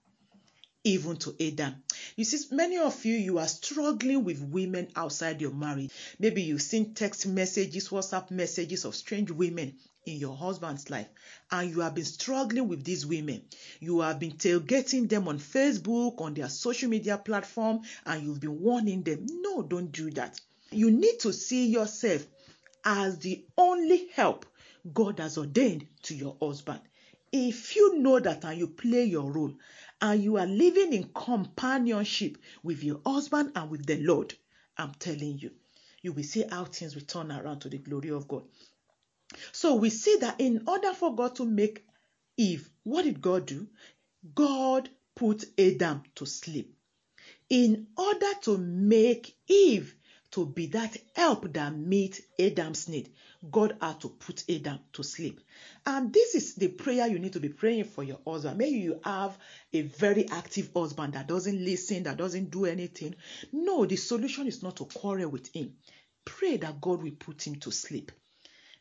[0.84, 1.82] even to Adam.
[2.16, 5.90] You see, many of you, you are struggling with women outside your marriage.
[6.18, 9.74] Maybe you've seen text messages, WhatsApp messages of strange women
[10.06, 11.08] in your husband's life
[11.50, 13.42] and you have been struggling with these women
[13.80, 18.60] you have been tailgating them on facebook on their social media platform and you've been
[18.60, 20.38] warning them no don't do that
[20.70, 22.26] you need to see yourself
[22.84, 24.44] as the only help
[24.92, 26.80] god has ordained to your husband
[27.32, 29.52] if you know that and you play your role
[30.04, 34.34] and you are living in companionship with your husband and with the lord
[34.78, 35.50] i'm telling you
[36.02, 38.44] you will see how things will turn around to the glory of god
[39.52, 41.84] so we see that in order for God to make
[42.36, 43.66] Eve, what did God do?
[44.34, 46.76] God put Adam to sleep.
[47.48, 49.94] In order to make Eve
[50.34, 53.08] to be that help that meet Adam's need,
[53.52, 55.40] God had to put Adam to sleep.
[55.86, 58.58] And this is the prayer you need to be praying for your husband.
[58.58, 59.38] Maybe you have
[59.72, 63.14] a very active husband that doesn't listen, that doesn't do anything.
[63.52, 65.74] No, the solution is not to quarrel with him.
[66.24, 68.10] Pray that God will put him to sleep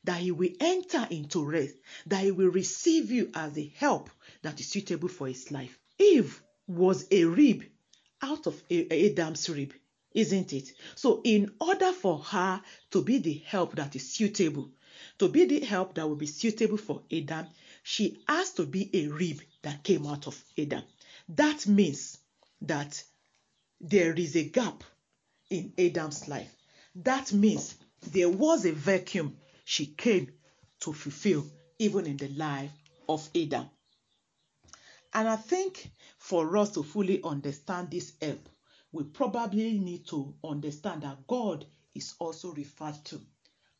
[0.05, 1.75] that he will enter into rest,
[2.07, 4.09] that he will receive you as a help
[4.41, 5.79] that is suitable for his life.
[5.97, 7.63] Eve was a rib
[8.21, 9.73] out of Adam's rib,
[10.13, 10.71] isn't it?
[10.95, 14.69] So, in order for her to be the help that is suitable,
[15.19, 17.47] to be the help that will be suitable for Adam,
[17.83, 20.83] she has to be a rib that came out of Adam.
[21.29, 22.17] That means
[22.61, 23.03] that
[23.81, 24.83] there is a gap
[25.49, 26.53] in Adam's life.
[26.95, 27.75] That means
[28.11, 30.31] there was a vacuum she came
[30.81, 31.45] to fulfill
[31.79, 32.71] even in the life
[33.09, 33.69] of Adam.
[35.13, 38.49] And I think for us to fully understand this help,
[38.93, 41.65] we probably need to understand that God
[41.95, 43.19] is also referred to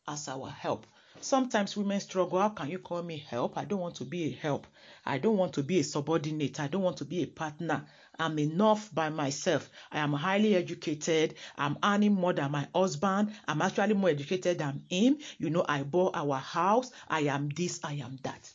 [0.08, 0.88] as our help.
[1.22, 2.40] Sometimes women struggle.
[2.40, 3.56] How can you call me help?
[3.56, 4.66] I don't want to be a help.
[5.06, 6.60] I don't want to be a subordinate.
[6.60, 7.86] I don't want to be a partner.
[8.18, 9.70] I'm enough by myself.
[9.92, 11.36] I am highly educated.
[11.58, 13.34] I'm earning more than my husband.
[13.48, 15.20] I'm actually more educated than him.
[15.38, 16.92] You know, I bought our house.
[17.08, 18.52] I am this, I am that.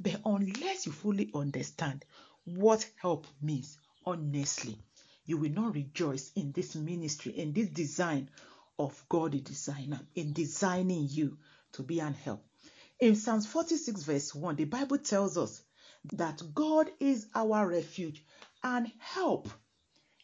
[0.00, 2.04] But unless you fully understand
[2.44, 4.76] what help means, honestly,
[5.30, 8.28] you will not rejoice in this ministry, in this design
[8.80, 11.38] of God, the designer, in designing you
[11.72, 12.44] to be an help.
[12.98, 15.62] In Psalms 46, verse 1, the Bible tells us
[16.14, 18.24] that God is our refuge
[18.64, 19.48] and help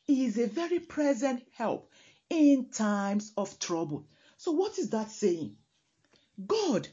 [0.07, 1.93] He is a very present help
[2.29, 4.09] in times of trouble.
[4.39, 5.57] So, what is that saying?
[6.45, 6.89] God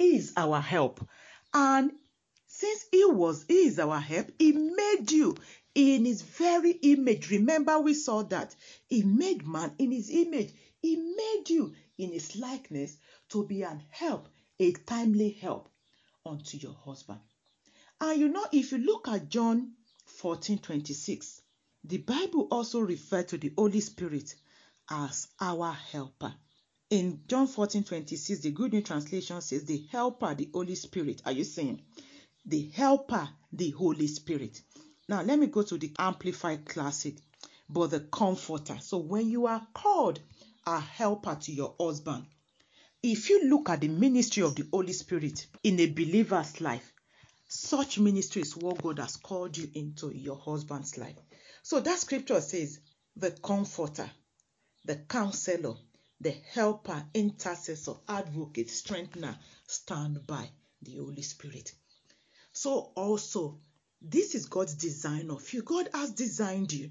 [0.00, 1.06] is our help.
[1.54, 1.92] And
[2.60, 5.34] since He was, He is our help, He made you
[5.74, 7.30] in His very image.
[7.30, 8.54] Remember, we saw that
[8.86, 10.52] He made man in His image.
[10.82, 12.98] He made you in His likeness
[13.30, 15.70] to be an help, a timely help
[16.26, 17.20] unto your husband.
[17.98, 19.72] And you know, if you look at John
[20.04, 21.40] 14 26,
[21.84, 24.34] the Bible also referred to the Holy Spirit
[24.90, 26.34] as our helper.
[26.90, 31.22] In John 14 26, the Good New Translation says, The helper, the Holy Spirit.
[31.24, 31.80] Are you saying?
[32.46, 34.62] The helper, the Holy Spirit.
[35.08, 37.16] Now, let me go to the Amplified Classic,
[37.68, 38.78] but the comforter.
[38.80, 40.20] So, when you are called
[40.66, 42.26] a helper to your husband,
[43.02, 46.92] if you look at the ministry of the Holy Spirit in a believer's life,
[47.48, 51.16] such ministry is what God has called you into your husband's life.
[51.62, 52.78] So that scripture says,
[53.16, 54.10] the comforter,
[54.84, 55.74] the counselor,
[56.20, 60.50] the helper, intercessor, advocate, strengthener, stand by
[60.82, 61.72] the Holy Spirit.
[62.52, 63.60] So also,
[64.00, 65.62] this is God's design of you.
[65.62, 66.90] God has designed you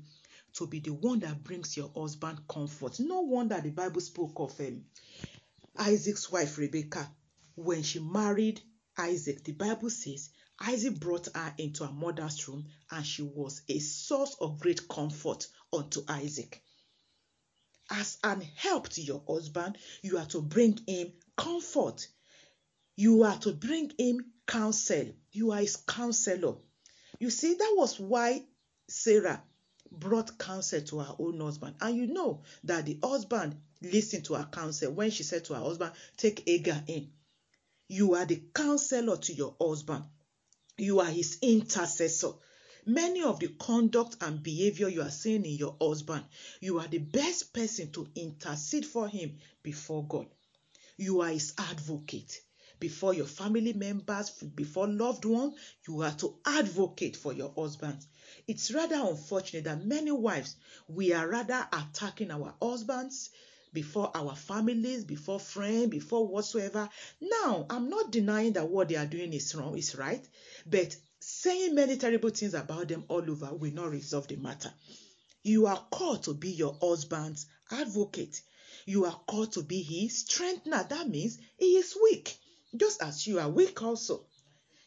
[0.53, 2.99] to be the one that brings your husband comfort.
[2.99, 4.85] No wonder the Bible spoke of him.
[5.77, 7.09] Isaac's wife Rebecca,
[7.55, 8.61] when she married
[8.97, 10.29] Isaac, the Bible says
[10.59, 15.47] Isaac brought her into her mother's room and she was a source of great comfort
[15.71, 16.61] unto Isaac
[17.89, 22.07] as an help to your husband, you are to bring him comfort.
[22.95, 25.05] You are to bring him counsel.
[25.31, 26.55] You are his counselor.
[27.19, 28.43] You see, that was why
[28.87, 29.43] Sarah
[29.91, 31.75] brought counsel to her own husband.
[31.79, 35.59] And you know that the husband listened to her counsel when she said to her
[35.61, 37.11] husband, Take Hagar in.
[37.87, 40.05] You are the counselor to your husband,
[40.77, 42.31] you are his intercessor.
[42.85, 46.25] Many of the conduct and behavior you are seeing in your husband,
[46.59, 50.27] you are the best person to intercede for him before God.
[50.97, 52.41] You are his advocate.
[52.79, 55.55] Before your family members, before loved ones,
[55.87, 58.05] you are to advocate for your husband.
[58.47, 60.55] It's rather unfortunate that many wives,
[60.87, 63.31] we are rather attacking our husbands
[63.73, 66.89] before our families, before friends, before whatsoever.
[67.21, 70.25] Now, I'm not denying that what they are doing is wrong, is right,
[70.65, 74.73] but saying many terrible things about them all over will not resolve the matter.
[75.43, 78.41] You are called to be your husband's advocate.
[78.85, 80.85] You are called to be his strengthener.
[80.89, 82.37] That means he is weak,
[82.75, 84.25] just as you are weak also.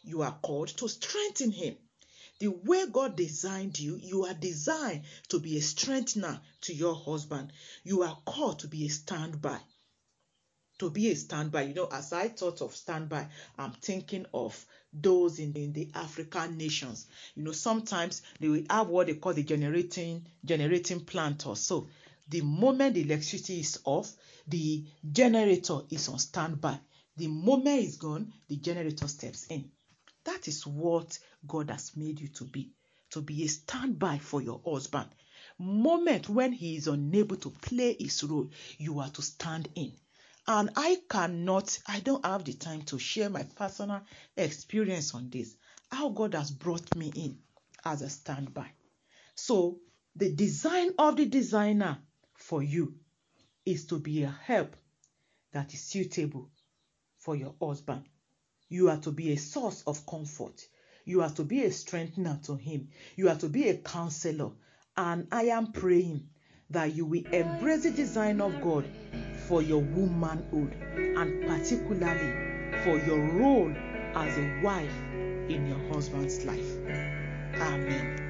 [0.05, 1.77] You are called to strengthen him.
[2.39, 7.53] The way God designed you, you are designed to be a strengthener to your husband.
[7.85, 9.61] You are called to be a standby.
[10.79, 11.63] To be a standby.
[11.63, 16.57] You know, as I thought of standby, I'm thinking of those in, in the African
[16.57, 17.07] nations.
[17.37, 21.87] You know, sometimes they will have what they call the generating generating plant or so.
[22.29, 24.13] The moment the electricity is off,
[24.49, 26.81] the generator is on standby.
[27.17, 29.71] The moment it's gone, the generator steps in.
[30.25, 32.73] That is what God has made you to be.
[33.11, 35.11] To be a standby for your husband.
[35.59, 38.49] Moment when he is unable to play his role,
[38.79, 39.93] you are to stand in.
[40.47, 44.03] And I cannot, I don't have the time to share my personal
[44.37, 45.55] experience on this.
[45.91, 47.39] How God has brought me in
[47.85, 48.71] as a standby.
[49.35, 49.81] So,
[50.17, 51.99] the design of the designer
[52.35, 52.95] for you
[53.67, 54.77] is to be a help
[55.53, 56.51] that is suitable
[57.23, 58.03] for your husband.
[58.69, 60.67] You are to be a source of comfort.
[61.05, 62.89] You are to be a strengthener to him.
[63.17, 64.51] You are to be a counselor.
[64.97, 66.29] And I am praying
[66.71, 68.85] that you will embrace the design of God
[69.47, 73.73] for your womanhood and particularly for your role
[74.15, 74.97] as a wife
[75.49, 76.77] in your husband's life.
[77.57, 78.22] Amen.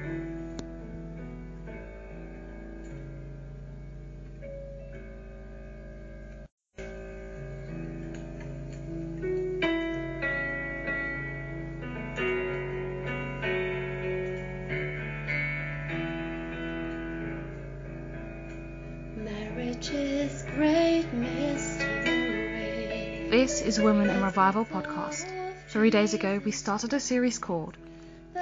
[24.33, 25.27] Revival podcast.
[25.69, 27.77] Three days ago, we started a series called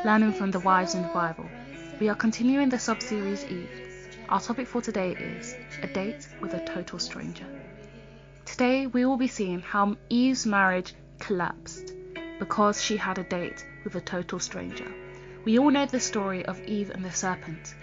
[0.06, 1.50] Learning from the Wives in the Bible.
[2.00, 3.70] We are continuing the sub series Eve.
[4.30, 7.44] Our topic for today is A Date with a Total Stranger.
[8.46, 11.92] Today, we will be seeing how Eve's marriage collapsed
[12.40, 14.90] because she had a date with a total stranger.
[15.44, 17.76] We all know the story of Eve and the serpent.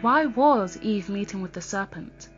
[0.00, 2.28] Why was Eve meeting with the serpent?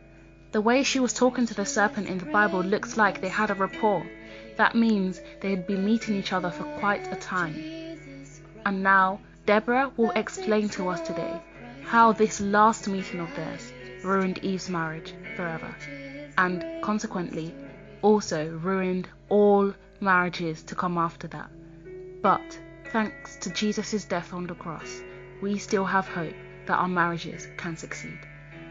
[0.51, 3.51] The way she was talking to the serpent in the Bible looks like they had
[3.51, 4.03] a rapport.
[4.57, 7.55] That means they had been meeting each other for quite a time.
[8.65, 11.41] And now, Deborah will explain to us today
[11.83, 13.71] how this last meeting of theirs
[14.03, 15.75] ruined Eve's marriage forever,
[16.37, 17.53] and consequently
[18.01, 21.49] also ruined all marriages to come after that.
[22.21, 22.59] But
[22.91, 25.01] thanks to Jesus' death on the cross,
[25.41, 26.33] we still have hope
[26.65, 28.19] that our marriages can succeed.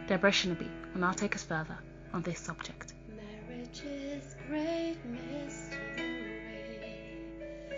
[0.07, 1.79] Deborah Shinabi will now take us further
[2.13, 2.95] on this subject.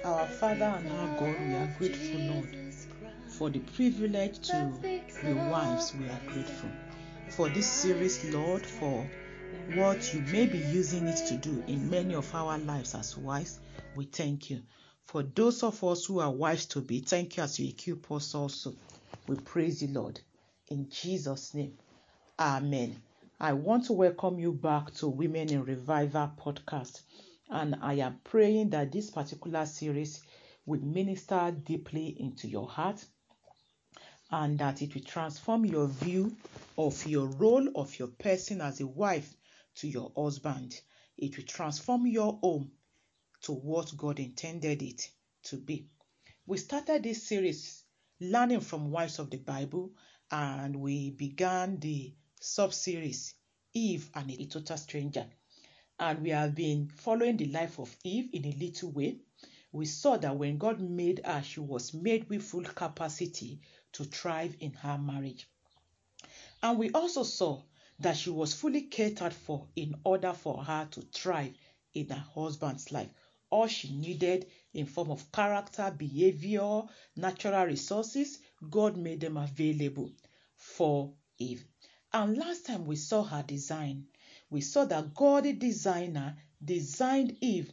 [0.07, 2.57] Our Father and our God, we are grateful, Lord,
[3.27, 5.97] for the privilege to be wives.
[5.97, 6.71] We are grateful
[7.31, 9.05] for this series, Lord, for
[9.75, 13.59] what you may be using it to do in many of our lives as wives.
[13.97, 14.63] We thank you.
[15.07, 18.33] For those of us who are wives to be, thank you as you equip us
[18.33, 18.77] also.
[19.27, 20.21] We praise you, Lord.
[20.69, 21.73] In Jesus' name,
[22.39, 23.03] Amen.
[23.41, 27.03] I want to welcome you back to Women in Revival podcast.
[27.49, 30.23] And I am praying that this particular series
[30.65, 33.05] will minister deeply into your heart
[34.31, 36.37] and that it will transform your view
[36.77, 39.37] of your role of your person as a wife
[39.77, 40.81] to your husband.
[41.17, 42.73] It will transform your home
[43.43, 45.09] to what God intended it
[45.45, 45.87] to be.
[46.47, 47.85] We started this series
[48.21, 49.93] learning from wives of the Bible
[50.31, 53.35] and we began the sub series
[53.73, 55.27] Eve and a total stranger.
[55.99, 59.19] And we have been following the life of Eve in a little way.
[59.73, 63.61] We saw that when God made her, she was made with full capacity
[63.93, 65.49] to thrive in her marriage.
[66.63, 67.63] And we also saw
[68.01, 71.55] that she was fully catered for in order for her to thrive
[71.95, 73.09] in her husband's life.
[73.49, 76.83] All she needed in form of character, behavior,
[77.17, 78.39] natural resources,
[78.69, 80.11] God made them available
[80.57, 81.65] for Eve.
[82.13, 84.07] And last time we saw her design,
[84.51, 87.73] we saw that God, the designer, designed Eve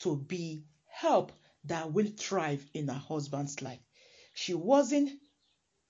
[0.00, 1.32] to be help
[1.64, 3.80] that will thrive in her husband's life.
[4.34, 5.10] She wasn't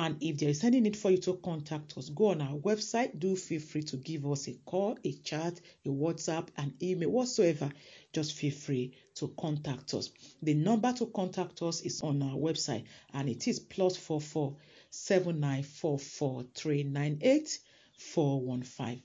[0.00, 3.18] And if there is any need for you to contact us, go on our website.
[3.18, 7.68] Do feel free to give us a call, a chat, a WhatsApp, an email, whatsoever.
[8.12, 10.12] Just feel free to contact us.
[10.40, 14.56] The number to contact us is on our website and it is plus four four
[14.90, 17.58] seven nine four four three nine eight
[17.98, 19.00] four one five.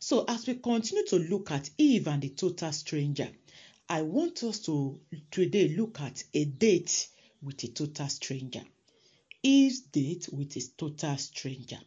[0.00, 3.28] So as we continue to look at Eve and the total stranger,
[3.88, 4.98] I want us to
[5.30, 7.06] today look at a date
[7.40, 8.62] with a total stranger.
[9.48, 11.78] Eve's date with a total stranger.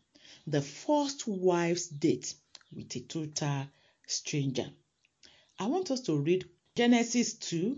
[0.47, 2.33] The first wife's date
[2.73, 3.67] with a total
[4.07, 4.71] stranger.
[5.59, 7.77] I want us to read Genesis 2,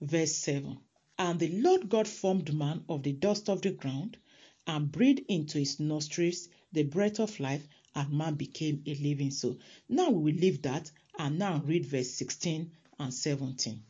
[0.00, 0.78] verse 7.
[1.18, 4.16] And the Lord God formed man of the dust of the ground
[4.66, 9.58] and breathed into his nostrils the breath of life, and man became a living soul.
[9.90, 13.82] Now we will leave that and now read verse 16 and 17.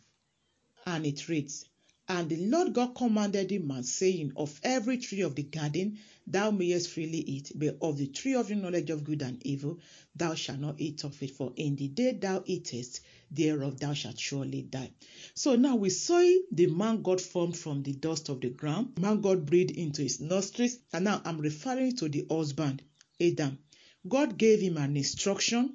[0.84, 1.64] And it reads,
[2.10, 6.50] and the Lord God commanded the man, saying, Of every tree of the garden thou
[6.50, 9.78] mayest freely eat, but of the tree of the knowledge of good and evil
[10.16, 13.00] thou shalt not eat of it, for in the day thou eatest
[13.30, 14.90] thereof thou shalt surely die.
[15.34, 19.20] So now we saw the man God formed from the dust of the ground, man
[19.20, 22.82] God breathed into his nostrils, and now I'm referring to the husband,
[23.20, 23.58] Adam.
[24.08, 25.74] God gave him an instruction.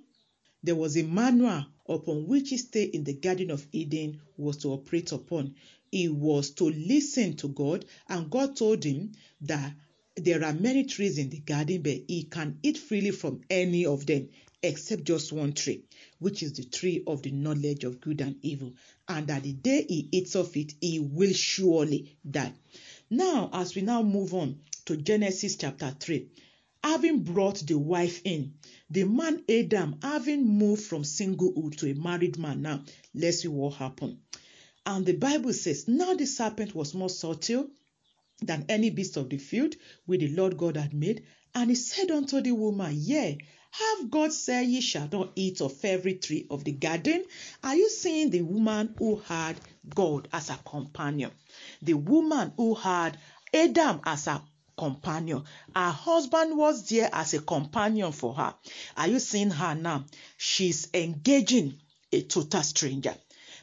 [0.64, 4.70] There was a manual upon which he stayed in the Garden of Eden was to
[4.70, 5.54] operate upon
[5.94, 9.76] he was to listen to God, and God told him that
[10.16, 14.08] there are many trees in the garden, but he can eat freely from any of
[14.08, 14.30] them
[14.64, 15.84] except just one tree,
[16.18, 18.74] which is the tree of the knowledge of good and evil.
[19.08, 22.54] And that the day he eats of it, he will surely die.
[23.12, 26.28] Now, as we now move on to Genesis chapter 3,
[26.84, 28.56] having brought the wife in,
[28.90, 32.84] the man Adam, having moved from singlehood to a married man, now
[33.14, 34.18] let's see what happened.
[34.86, 37.70] And the Bible says, Now the serpent was more subtle
[38.42, 39.76] than any beast of the field
[40.06, 41.26] which the Lord God had made.
[41.56, 43.38] And he said unto the woman, Yea,
[43.72, 47.26] have God said ye shall not eat of every tree of the garden?
[47.64, 49.56] Are you seeing the woman who had
[49.90, 51.32] God as a companion?
[51.82, 53.18] The woman who had
[53.54, 54.44] Adam as a
[54.78, 55.44] companion.
[55.76, 58.54] Her husband was there as a companion for her.
[58.98, 60.06] Are you seeing her now?
[60.38, 61.80] She's engaging
[62.12, 63.16] a total stranger.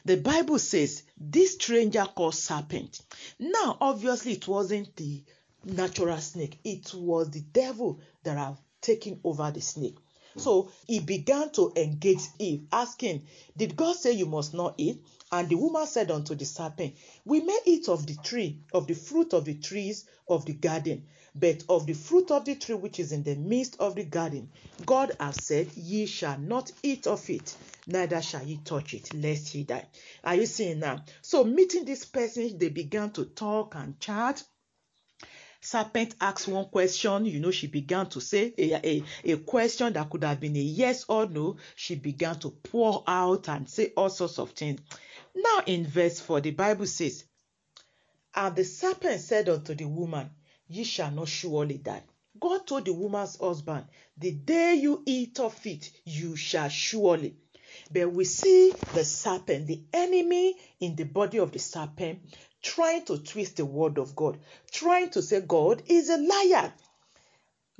[0.03, 3.01] The Bible says this stranger called serpent.
[3.39, 5.23] Now, obviously, it wasn't the
[5.63, 9.97] natural snake, it was the devil that have taken over the snake.
[10.37, 13.27] So he began to engage Eve, asking,
[13.57, 15.03] Did God say you must not eat?
[15.31, 18.95] And the woman said unto the serpent, We may eat of the tree, of the
[18.95, 21.05] fruit of the trees of the garden,
[21.35, 24.49] but of the fruit of the tree which is in the midst of the garden,
[24.85, 27.55] God has said, Ye shall not eat of it,
[27.87, 29.87] neither shall ye touch it, lest ye die.
[30.23, 31.03] Are you seeing now?
[31.21, 34.43] So, meeting this person, they began to talk and chat
[35.61, 39.03] serpent asked one question you know she began to say a, a,
[39.33, 41.57] a question that could have been a yes or no.
[41.75, 44.81] She began to pour out and say all sorts of things.
[45.35, 47.25] Now in verse 4 the bible says
[48.33, 50.29] and the serpent said unto the woman
[50.67, 52.03] ye shall not surely die.
[52.39, 53.85] God told the woman's husband
[54.17, 57.35] the day you eat of it you shall surely
[57.93, 62.19] but we see the serpent, the enemy in the body of the serpent,
[62.61, 64.39] trying to twist the word of God,
[64.71, 66.73] trying to say God is a liar.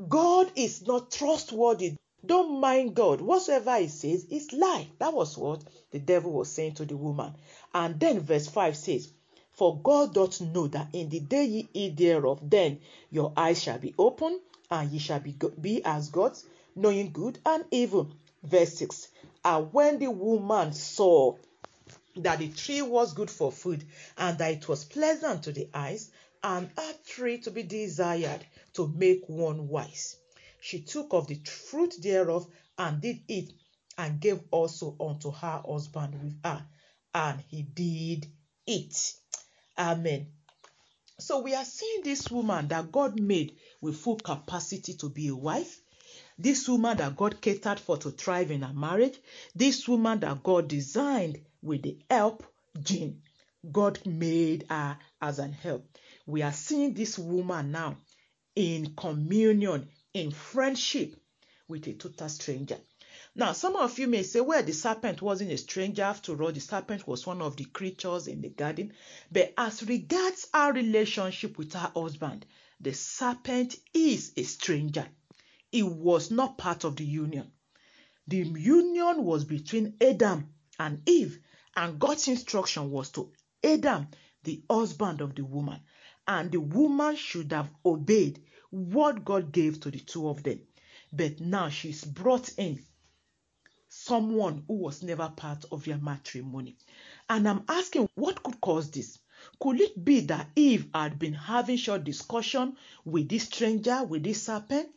[0.07, 1.95] God is not trustworthy.
[2.25, 3.21] Don't mind God.
[3.21, 4.87] Whatsoever he says is lie.
[4.99, 7.33] That was what the devil was saying to the woman.
[7.73, 9.11] And then verse 5 says,
[9.53, 13.79] For God doth know that in the day ye eat thereof, then your eyes shall
[13.79, 14.39] be open,
[14.69, 16.45] and ye shall be, be as gods,
[16.75, 18.11] knowing good and evil.
[18.43, 19.07] Verse 6
[19.43, 21.37] And when the woman saw
[22.17, 23.85] that the tree was good for food,
[24.17, 26.11] and that it was pleasant to the eyes,
[26.43, 30.17] and a tree to be desired to make one wise.
[30.59, 33.53] She took of the fruit thereof and did eat,
[33.97, 36.65] and gave also unto her husband with her,
[37.13, 38.27] and he did
[38.65, 39.13] eat.
[39.77, 40.27] Amen.
[41.19, 45.35] So we are seeing this woman that God made with full capacity to be a
[45.35, 45.80] wife.
[46.41, 49.19] This woman that God catered for to thrive in her marriage.
[49.53, 52.43] This woman that God designed with the help
[52.81, 53.21] gene.
[53.71, 55.87] God made her as an help.
[56.25, 57.97] We are seeing this woman now
[58.55, 61.15] in communion, in friendship
[61.67, 62.77] with a total stranger.
[63.35, 66.01] Now, some of you may say, well, the serpent wasn't a stranger.
[66.01, 68.93] After all, the serpent was one of the creatures in the garden.
[69.31, 72.47] But as regards our relationship with our husband,
[72.79, 75.07] the serpent is a stranger.
[75.71, 77.51] It was not part of the union.
[78.27, 81.39] The union was between Adam and Eve,
[81.75, 83.31] and God's instruction was to
[83.63, 84.07] Adam,
[84.43, 85.79] the husband of the woman,
[86.27, 90.61] and the woman should have obeyed what God gave to the two of them.
[91.13, 92.83] But now she's brought in
[93.89, 96.77] someone who was never part of your matrimony.
[97.29, 99.19] And I'm asking, what could cause this?
[99.59, 104.43] Could it be that Eve had been having short discussion with this stranger, with this
[104.43, 104.89] serpent?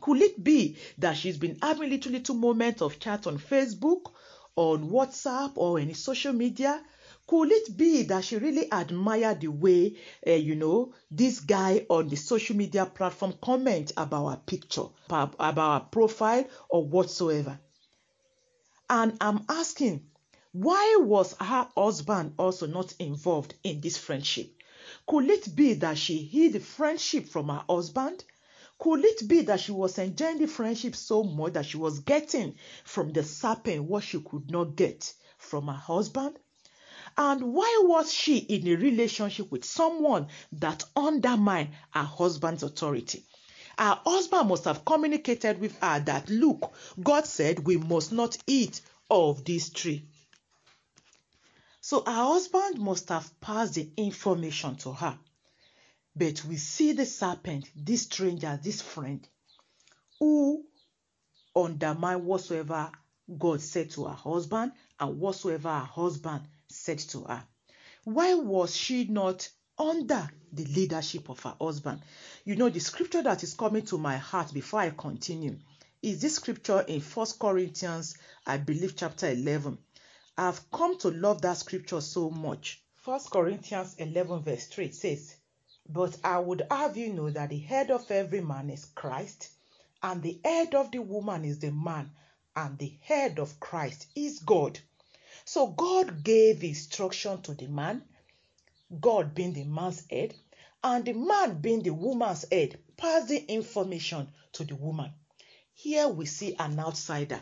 [0.00, 4.12] Could it be that she's been having little little moments of chat on Facebook,
[4.56, 6.82] on WhatsApp, or any social media?
[7.26, 12.08] Could it be that she really admired the way, uh, you know, this guy on
[12.08, 17.58] the social media platform comment about our picture, about our profile, or whatsoever?
[18.88, 20.08] And I'm asking,
[20.52, 24.52] why was her husband also not involved in this friendship?
[25.06, 28.24] Could it be that she hid the friendship from her husband?
[28.80, 32.54] Could it be that she was enjoying the friendship so much that she was getting
[32.84, 36.38] from the serpent what she could not get from her husband?
[37.16, 43.24] And why was she in a relationship with someone that undermined her husband's authority?
[43.78, 46.72] Her husband must have communicated with her that, look,
[47.02, 50.06] God said we must not eat of this tree.
[51.82, 55.18] So her husband must have passed the information to her.
[56.16, 59.26] But we see the serpent, this stranger, this friend,
[60.18, 60.64] who
[61.54, 62.90] undermined whatsoever
[63.38, 67.46] God said to her husband and whatsoever her husband said to her.
[68.04, 69.48] Why was she not
[69.78, 72.02] under the leadership of her husband?
[72.44, 75.58] You know, the scripture that is coming to my heart before I continue
[76.02, 79.78] is this scripture in First Corinthians, I believe, chapter 11.
[80.36, 82.82] I've come to love that scripture so much.
[82.96, 85.36] First Corinthians 11, verse 3 it says,
[85.92, 89.50] But I would have you know that the head of every man is Christ,
[90.00, 92.12] and the head of the woman is the man,
[92.54, 94.78] and the head of Christ is God.
[95.44, 98.04] So God gave instruction to the man,
[99.00, 100.36] God being the man's head,
[100.84, 105.12] and the man being the woman's head, passed the information to the woman.
[105.74, 107.40] Here we see an outsider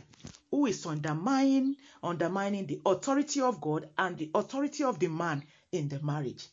[0.50, 5.90] who is undermining, undermining the authority of God and the authority of the man in
[5.90, 6.48] the marriage.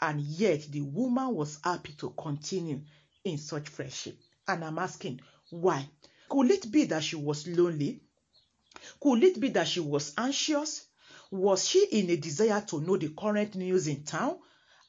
[0.00, 2.80] And yet the woman was happy to continue
[3.24, 4.18] in such friendship.
[4.46, 5.20] And I'm asking,
[5.50, 5.88] why?
[6.28, 8.00] Could it be that she was lonely?
[9.00, 10.86] Could it be that she was anxious?
[11.30, 14.38] Was she in a desire to know the current news in town?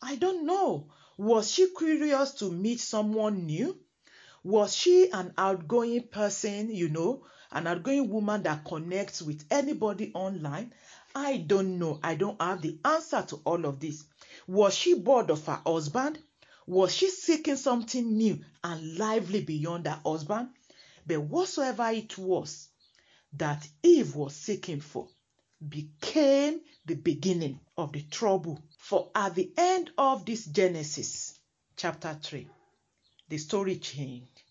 [0.02, 0.92] I don't know.
[1.18, 3.78] Was she curious to meet someone new?
[4.44, 10.74] Was she an outgoing person, you know, an outgoing woman that connects with anybody online?
[11.14, 12.00] I don't know.
[12.02, 14.06] I don't have the answer to all of this.
[14.50, 16.18] Was she bored of her husband?
[16.66, 20.50] Was she seeking something new and lively beyond her husband?
[21.06, 22.68] But whatsoever it was
[23.34, 25.08] that Eve was seeking for
[25.68, 28.64] became the beginning of the trouble.
[28.80, 31.38] For at the end of this Genesis
[31.78, 32.50] chapter 3,
[33.28, 34.42] the story changed.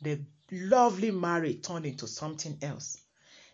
[0.00, 0.18] The
[0.50, 2.96] lovely marriage turned into something else.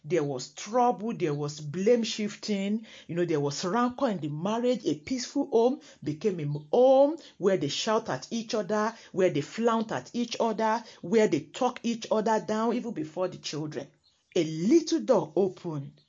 [0.09, 4.82] There was trouble, there was blame shifting, you know, there was rancor in the marriage.
[4.86, 9.90] A peaceful home became a home where they shout at each other, where they flaunt
[9.90, 13.88] at each other, where they talk each other down, even before the children.
[14.36, 16.00] A little door opened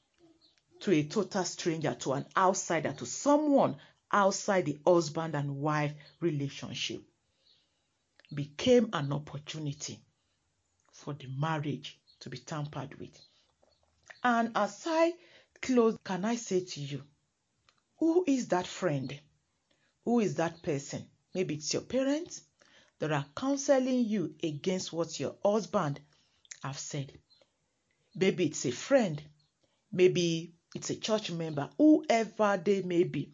[0.82, 3.78] to a total stranger, to an outsider, to someone
[4.12, 7.02] outside the husband and wife relationship
[8.32, 10.00] became an opportunity
[10.92, 13.20] for the marriage to be tampered with.
[14.24, 15.14] And as I
[15.62, 17.04] close, can I say to you,
[17.98, 19.20] who is that friend?
[20.06, 21.06] Who is that person?
[21.34, 22.42] Maybe it's your parents
[23.00, 26.00] that are counseling you against what your husband
[26.64, 27.12] have said.
[28.16, 29.22] Maybe it's a friend.
[29.92, 33.32] Maybe it's a church member, whoever they may be,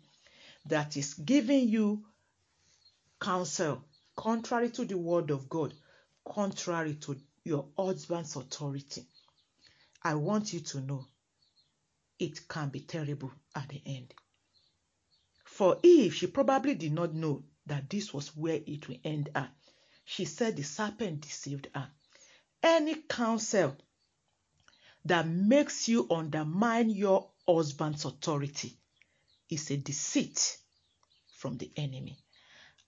[0.66, 2.06] that is giving you
[3.20, 3.84] counsel
[4.16, 5.74] contrary to the word of God,
[6.26, 9.06] contrary to your husband's authority.
[10.04, 11.08] I want you to know
[12.20, 14.14] it can be terrible at the end.
[15.46, 19.52] For Eve, she probably did not know that this was where it will end at.
[20.06, 21.90] She said the serpent deceived her.
[22.62, 23.78] Any counsel
[25.06, 28.78] that makes you undermine your husband's authority
[29.50, 30.58] is a deceit
[31.38, 32.18] from the enemy.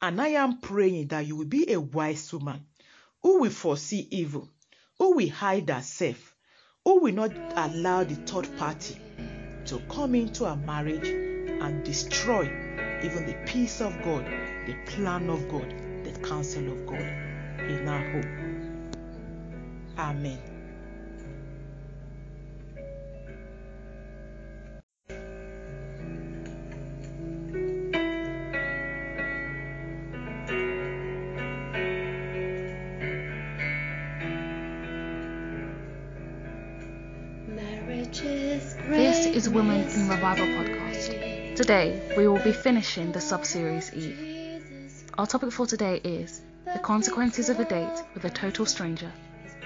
[0.02, 2.66] And I am praying that you will be a wise woman
[3.22, 4.50] who will foresee evil,
[4.98, 6.35] who will hide herself,
[6.86, 8.96] who will not allow the third party
[9.66, 12.44] to come into a marriage and destroy
[13.04, 14.24] even the peace of God,
[14.68, 15.74] the plan of God,
[16.04, 18.92] the counsel of God in our home.
[19.98, 20.55] Amen.
[39.36, 41.58] Is Women in Revival podcast.
[41.58, 45.12] Today, we will be finishing the sub series Eve.
[45.18, 49.12] Our topic for today is the consequences of a date with a total stranger.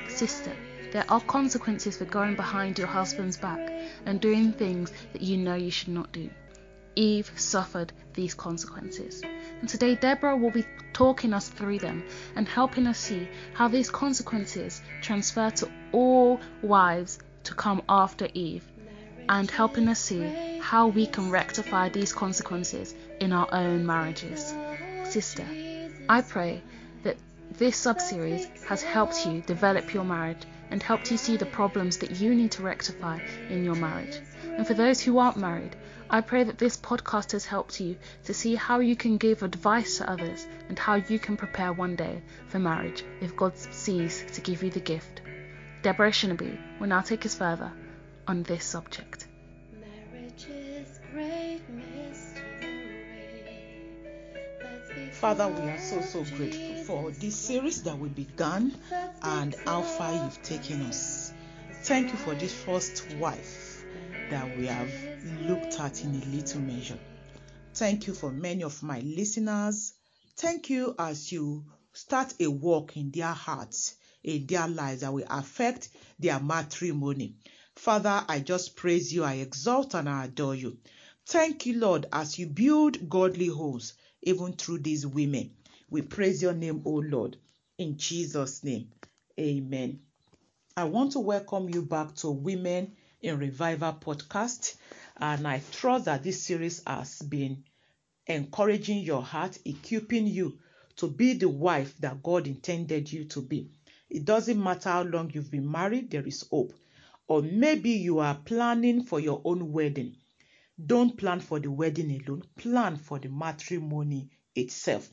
[0.07, 0.51] Sister,
[0.91, 3.71] there are consequences for going behind your husband's back
[4.07, 6.31] and doing things that you know you should not do.
[6.95, 9.21] Eve suffered these consequences.
[9.59, 12.03] And today, Deborah will be talking us through them
[12.35, 18.63] and helping us see how these consequences transfer to all wives to come after Eve
[19.29, 24.55] and helping us see how we can rectify these consequences in our own marriages.
[25.03, 25.45] Sister,
[26.09, 26.63] I pray
[27.03, 27.15] that
[27.51, 31.97] this sub series has helped you develop your marriage and helped you see the problems
[31.99, 33.19] that you need to rectify
[33.51, 34.19] in your marriage.
[34.43, 35.75] And for those who aren't married,
[36.09, 39.99] I pray that this podcast has helped you to see how you can give advice
[39.99, 44.41] to others and how you can prepare one day for marriage if God sees to
[44.41, 45.21] give you the gift.
[45.83, 47.71] Deborah Shinaby will now take us further
[48.29, 49.27] on this subject.
[55.13, 58.71] Father, we are so, so grateful for this series that we began
[59.23, 61.33] and how far you've taken us.
[61.81, 63.83] Thank you for this first wife
[64.29, 64.91] that we have
[65.41, 66.99] looked at in a little measure.
[67.73, 69.93] Thank you for many of my listeners.
[70.37, 75.27] Thank you as you start a work in their hearts, in their lives that will
[75.29, 77.33] affect their matrimony.
[77.79, 80.79] Father, I just praise you, I exalt and I adore you.
[81.25, 85.51] Thank you, Lord, as you build godly homes even through these women.
[85.89, 87.37] We praise your name, O Lord.
[87.77, 88.89] In Jesus' name,
[89.39, 90.01] amen.
[90.75, 94.75] I want to welcome you back to Women in Revival podcast.
[95.15, 97.63] And I trust that this series has been
[98.27, 100.59] encouraging your heart, equipping you
[100.97, 103.69] to be the wife that God intended you to be.
[104.09, 106.73] It doesn't matter how long you've been married, there is hope.
[107.29, 110.17] Or maybe you are planning for your own wedding.
[110.83, 115.07] Don't plan for the wedding alone, plan for the matrimony itself.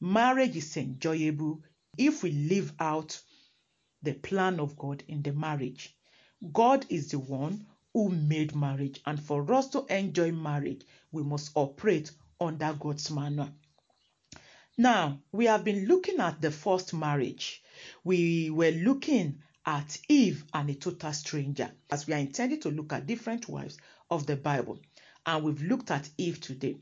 [0.00, 1.62] Marriage is enjoyable
[1.96, 3.20] if we live out
[4.02, 5.96] the plan of God in the marriage.
[6.52, 11.52] God is the one who made marriage, and for us to enjoy marriage, we must
[11.54, 12.10] operate
[12.40, 13.50] under God's manual.
[14.76, 17.62] Now, we have been looking at the first marriage.
[18.02, 22.92] We were looking at Eve and a total stranger, as we are intended to look
[22.92, 23.76] at different wives
[24.10, 24.78] of the Bible.
[25.26, 26.76] And we've looked at Eve today.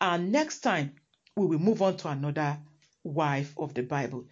[0.00, 0.94] And next time,
[1.36, 2.58] we will move on to another
[3.02, 4.26] wife of the Bible.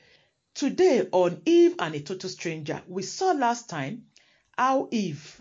[0.54, 4.06] Today, on Eve and a total stranger, we saw last time
[4.58, 5.40] how Eve,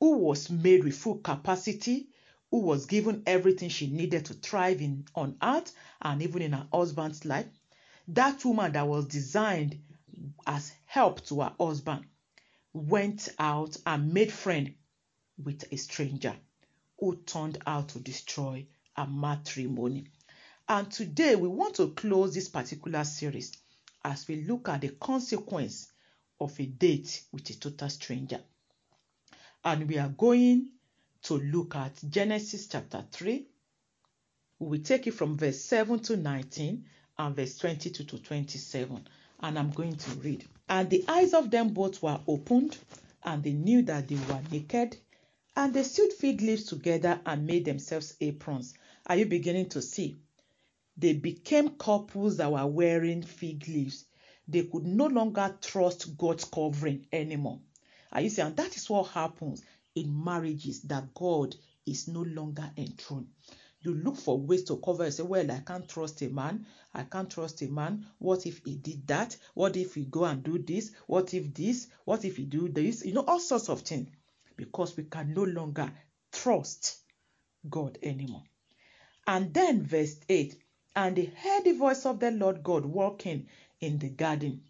[0.00, 2.08] who was made with full capacity,
[2.50, 6.66] who was given everything she needed to thrive in on earth and even in her
[6.72, 7.46] husband's life,
[8.06, 9.80] that woman that was designed
[10.46, 12.04] as help to her husband
[12.72, 14.74] went out and made friend
[15.42, 16.34] with a stranger
[16.98, 18.66] who turned out to destroy
[18.96, 20.06] a matrimony.
[20.68, 23.52] And today we want to close this particular series
[24.04, 25.90] as we look at the consequence
[26.40, 28.40] of a date with a total stranger.
[29.64, 30.68] And we are going
[31.22, 33.46] to look at Genesis chapter 3.
[34.60, 36.84] We will take it from verse 7 to 19
[37.18, 39.08] and verse 22 to 27.
[39.40, 40.44] And I'm going to read.
[40.68, 42.76] And the eyes of them both were opened,
[43.22, 44.96] and they knew that they were naked.
[45.56, 48.74] And they sewed fig leaves together and made themselves aprons.
[49.06, 50.18] Are you beginning to see?
[50.96, 54.04] They became couples that were wearing fig leaves.
[54.46, 57.60] They could no longer trust God's covering anymore.
[58.12, 58.30] Are you?
[58.42, 59.62] And that is what happens
[59.94, 61.54] in marriages that God
[61.86, 63.28] is no longer enthroned.
[63.80, 66.66] You look for ways to cover and say, Well, I can't trust a man.
[66.92, 68.06] I can't trust a man.
[68.18, 69.36] What if he did that?
[69.54, 70.90] What if he go and do this?
[71.06, 71.88] What if this?
[72.04, 73.04] What if he do this?
[73.04, 74.08] You know, all sorts of things.
[74.56, 75.92] Because we can no longer
[76.32, 76.98] trust
[77.68, 78.42] God anymore.
[79.26, 80.56] And then verse 8
[80.96, 83.46] And they heard the voice of the Lord God walking
[83.80, 84.62] in the garden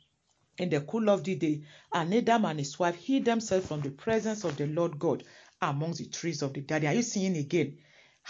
[0.59, 3.91] in the cool of the day, and Adam and his wife hid themselves from the
[3.91, 5.23] presence of the Lord God
[5.63, 6.89] amongst the trees of the garden.
[6.89, 7.79] Are you seeing again?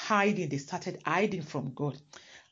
[0.07, 0.49] Hiding.
[0.49, 1.99] They started hiding from God.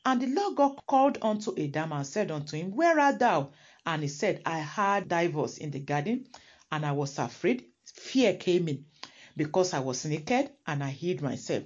[0.05, 3.51] And the Lord God called unto Adam and said unto him, Where art thou?
[3.85, 6.27] And he said, I heard thy voice in the garden,
[6.71, 7.65] and I was afraid.
[7.85, 8.85] Fear came in,
[9.35, 11.63] because I was naked, and I hid myself.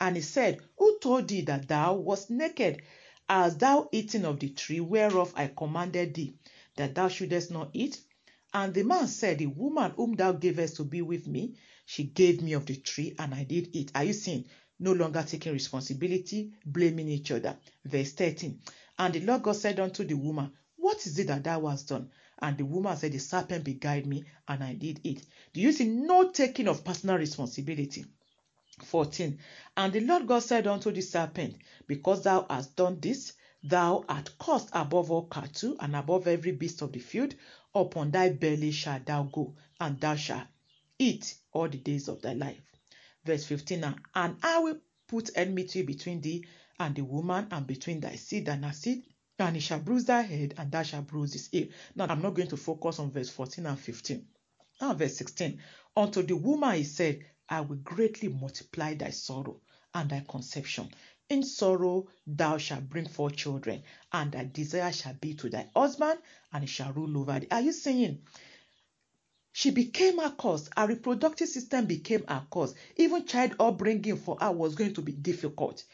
[0.00, 2.82] And he said, Who told thee that thou wast naked?
[3.28, 6.36] Hast thou eaten of the tree whereof I commanded thee?
[6.76, 8.00] that thou shouldest not eat?
[8.52, 11.54] And the man said, The woman whom thou gavest to be with me,
[11.86, 13.90] she gave me of the tree, and I did eat.
[13.94, 14.44] Are you seeing?
[14.78, 17.56] No longer taking responsibility, blaming each other.
[17.84, 18.60] Verse 13.
[18.98, 22.10] And the Lord God said unto the woman, What is it that thou hast done?
[22.40, 25.22] And the woman said, The serpent beguiled me, and I did it.
[25.52, 25.86] Do you see?
[25.88, 28.04] No taking of personal responsibility.
[28.84, 29.38] 14.
[29.76, 31.56] And the Lord God said unto the serpent,
[31.86, 33.32] Because thou hast done this,
[33.66, 37.34] Thou art cursed above all cattle and above every beast of the field.
[37.74, 40.48] Upon thy belly shalt thou go, and thou shalt
[40.98, 42.60] eat all the days of thy life.
[43.24, 46.44] Verse 15 And I will put enmity between thee
[46.78, 49.04] and the woman, and between thy seed and her seed,
[49.38, 51.68] and he shall bruise thy head, and thou shalt bruise his heel.
[51.94, 54.26] Now, I'm not going to focus on verse 14 and 15.
[54.80, 55.60] Now, verse 16
[55.96, 59.60] Unto the woman he said, I will greatly multiply thy sorrow
[59.94, 60.90] and thy conception.
[61.28, 66.18] In sorrow thou shalt bring forth children, and thy desire shall be to thy husband,
[66.52, 67.48] and he shall rule over thee.
[67.50, 68.22] Are you saying?
[69.56, 70.68] She became a cause.
[70.76, 72.74] Her reproductive system became a cause.
[72.96, 75.84] Even child upbringing for her was going to be difficult.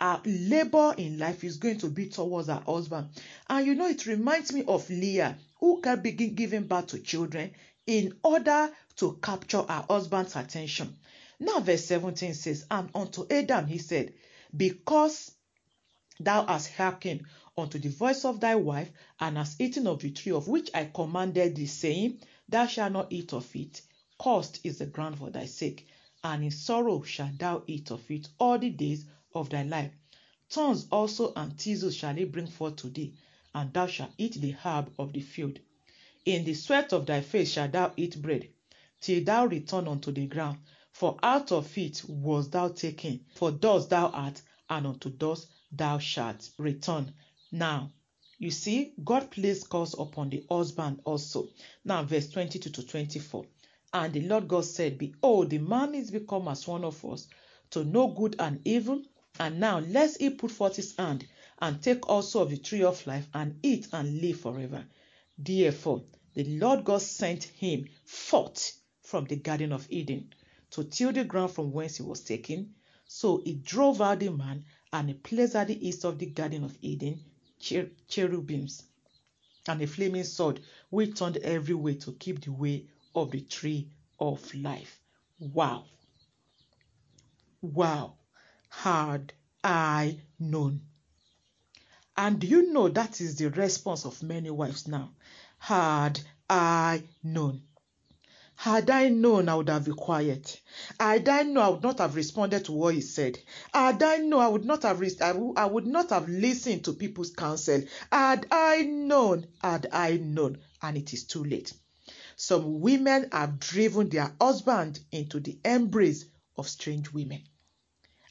[0.00, 3.10] Her labor in life is going to be towards her husband.
[3.50, 7.52] And you know, it reminds me of Leah, who can begin giving birth to children
[7.86, 10.96] in order to capture her husband's attention.
[11.38, 14.14] Now, verse 17 says, And unto Adam he said,
[14.56, 15.32] because
[16.18, 17.26] thou hast hearkened
[17.58, 18.90] unto the voice of thy wife,
[19.20, 23.12] and hast eaten of the tree of which I commanded thee, saying, Thou shalt not
[23.12, 23.80] eat of it.
[24.18, 25.86] Cursed is the ground for thy sake,
[26.24, 29.92] and in sorrow shalt thou eat of it all the days of thy life.
[30.48, 33.14] Thorns also and thistles shall it bring forth to thee,
[33.54, 35.60] and thou shalt eat the herb of the field.
[36.24, 38.48] In the sweat of thy face shalt thou eat bread,
[39.00, 40.58] till thou return unto the ground,
[40.90, 45.98] for out of it was thou taken, for dust thou art, and unto dust thou
[45.98, 47.14] shalt return.
[47.52, 47.92] Now,
[48.40, 51.50] you see, God placed curse upon the husband also.
[51.84, 53.44] Now, verse 22 to 24.
[53.92, 57.28] And the Lord God said, Behold, the man is become as one of us,
[57.68, 59.02] to know good and evil.
[59.38, 61.26] And now, lest he put forth his hand,
[61.58, 64.86] and take also of the tree of life, and eat and live forever.
[65.36, 70.32] Therefore, the Lord God sent him forth from the Garden of Eden
[70.70, 72.74] to till the ground from whence he was taken.
[73.04, 74.64] So he drove out the man
[74.94, 77.20] and he placed at the east of the Garden of Eden
[77.60, 78.82] cher- cherubims
[79.68, 83.88] and a flaming sword which turned every way to keep the way of the tree
[84.18, 85.00] of life.
[85.38, 85.84] Wow.
[87.62, 88.14] Wow.
[88.68, 89.32] Had
[89.62, 90.82] I known.
[92.16, 95.12] And do you know that is the response of many wives now?
[95.58, 97.62] Had I known.
[98.60, 100.60] Had I known, I would have been quiet.
[100.98, 103.38] Had I known, I would not have responded to what he said.
[103.72, 106.84] Had I known, I would not have res- I, w- I would not have listened
[106.84, 107.82] to people's counsel.
[108.12, 111.72] Had I known, had I known, and it is too late.
[112.36, 116.26] Some women have driven their husband into the embrace
[116.58, 117.42] of strange women,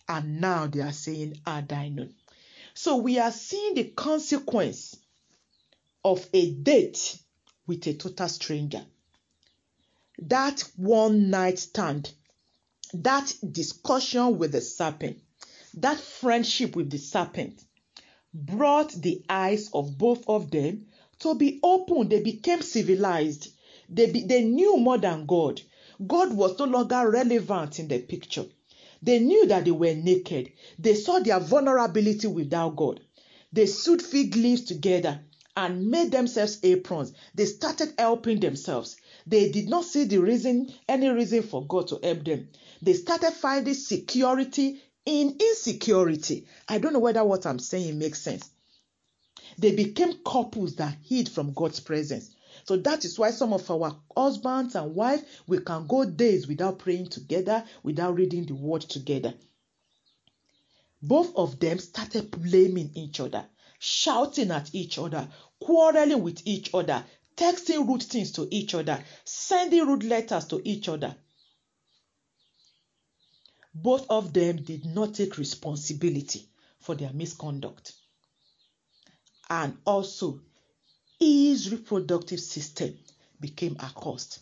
[0.08, 2.14] and now they are saying, "Had I known."
[2.76, 4.96] So we are seeing the consequence
[6.06, 7.18] of a date
[7.66, 8.86] with a total stranger
[10.24, 12.11] that one night stand,
[12.93, 15.20] that discussion with the serpent,
[15.76, 17.63] that friendship with the serpent
[18.34, 20.86] brought the eyes of both of them
[21.20, 22.09] to be open.
[22.09, 23.49] They became civilized.
[23.89, 25.61] They, be, they knew more than God.
[26.05, 28.45] God was no longer relevant in the picture.
[29.01, 30.51] They knew that they were naked.
[30.78, 33.01] They saw their vulnerability without God.
[33.51, 35.22] They sewed fig leaves together
[35.55, 37.13] and made themselves aprons.
[37.34, 38.95] They started helping themselves.
[39.30, 42.50] They did not see the reason, any reason for God to help them.
[42.82, 46.48] They started finding security in insecurity.
[46.68, 48.50] I don't know whether what I'm saying makes sense.
[49.60, 52.32] They became couples that hid from God's presence.
[52.64, 56.80] So that is why some of our husbands and wives we can go days without
[56.80, 59.36] praying together, without reading the word together.
[61.04, 63.46] Both of them started blaming each other,
[63.78, 65.28] shouting at each other,
[65.60, 67.06] quarreling with each other,
[67.40, 71.16] texting rude things to each other, sending rude letters to each other.
[73.74, 76.50] Both of them did not take responsibility
[76.82, 77.94] for their misconduct.
[79.50, 80.42] And also,
[81.18, 82.98] his reproductive system
[83.40, 84.40] became accursed.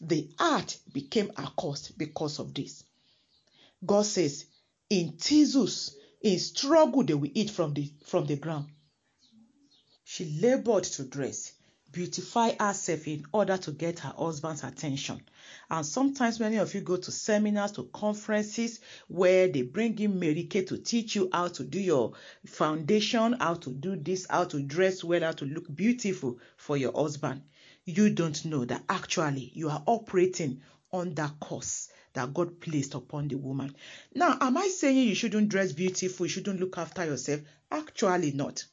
[0.00, 2.82] The earth became accursed because of this.
[3.84, 4.46] God says,
[4.88, 8.68] in tissues, in struggle, they will eat from the from the ground.
[10.04, 11.52] She labored to dress,
[11.92, 15.20] beautify herself in order to get her husband's attention.
[15.70, 20.44] And sometimes many of you go to seminars, to conferences where they bring in Mary
[20.44, 22.12] Kay to teach you how to do your
[22.46, 26.92] foundation, how to do this, how to dress well, how to look beautiful for your
[26.92, 27.42] husband.
[27.84, 30.60] You don't know that actually you are operating
[30.92, 33.74] on that curse that God placed upon the woman.
[34.14, 37.40] Now, am I saying you shouldn't dress beautiful, you shouldn't look after yourself?
[37.70, 38.64] Actually, not.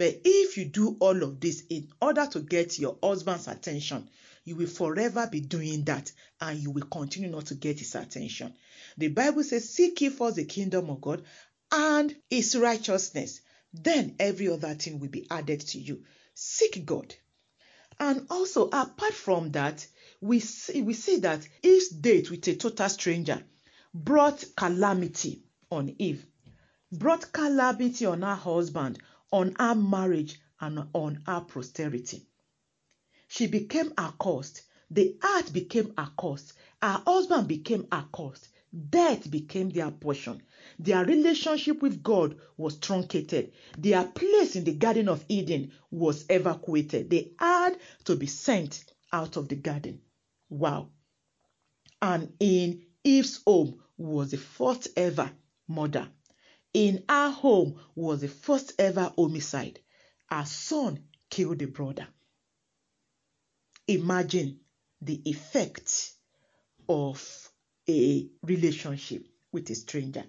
[0.00, 4.08] But if you do all of this in order to get your husband's attention,
[4.46, 8.54] you will forever be doing that and you will continue not to get his attention.
[8.96, 11.22] The Bible says, Seek ye first the kingdom of God
[11.70, 13.42] and his righteousness.
[13.74, 16.02] Then every other thing will be added to you.
[16.32, 17.14] Seek God.
[17.98, 19.86] And also, apart from that,
[20.22, 23.42] we see, we see that Eve's date with a total stranger
[23.92, 26.24] brought calamity on Eve,
[26.90, 28.98] brought calamity on her husband,
[29.32, 32.26] on her marriage, and on her posterity.
[33.28, 34.62] She became accursed.
[34.90, 36.52] The earth became accursed.
[36.82, 38.48] Her husband became accursed.
[38.90, 40.42] Death became their portion.
[40.78, 43.52] Their relationship with God was truncated.
[43.78, 47.10] Their place in the Garden of Eden was evacuated.
[47.10, 50.00] They had to be sent out of the garden.
[50.48, 50.90] Wow.
[52.02, 55.30] And in Eve's home was the first ever
[55.68, 56.08] murder.
[56.72, 59.80] In our home was the first ever homicide.
[60.30, 62.06] Our son killed a brother.
[63.88, 64.60] Imagine
[65.02, 66.12] the effect
[66.88, 67.50] of
[67.88, 70.24] a relationship with a stranger.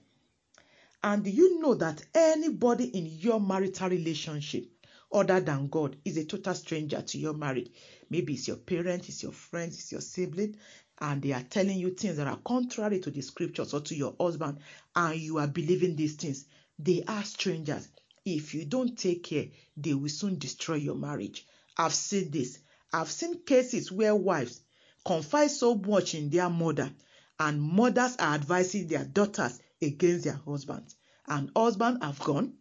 [1.04, 4.66] And you know that anybody in your marital relationship
[5.12, 7.70] other than God is a total stranger to your marriage?
[8.10, 10.58] Maybe it's your parent, it's your friends, it's your sibling,
[11.02, 14.16] and they are telling you things that are contrary to the scriptures or to your
[14.20, 14.60] husband,
[14.96, 16.46] and you are believing these things.
[16.78, 17.88] They are strangers.
[18.24, 21.46] If you don't take care, they will soon destroy your marriage.
[21.76, 22.60] I've seen this.
[22.94, 24.62] I've seen cases where wives
[25.04, 26.92] confide so much in their mother,
[27.40, 30.96] and mothers are advising their daughters against their husbands.
[31.28, 32.54] And husbands have gone,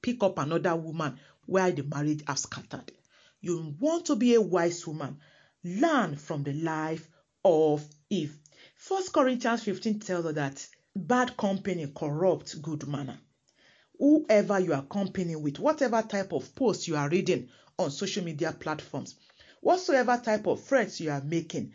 [0.00, 2.92] pick up another woman while the marriage has scattered.
[3.40, 5.18] You want to be a wise woman.
[5.64, 7.08] Learn from the life
[7.44, 8.36] of Eve.
[8.74, 13.18] First Corinthians 15 tells us that bad company corrupts good manner.
[13.98, 18.52] Whoever you are accompanying with, whatever type of post you are reading on social media
[18.52, 19.16] platforms,
[19.60, 21.72] whatsoever type of friends you are making,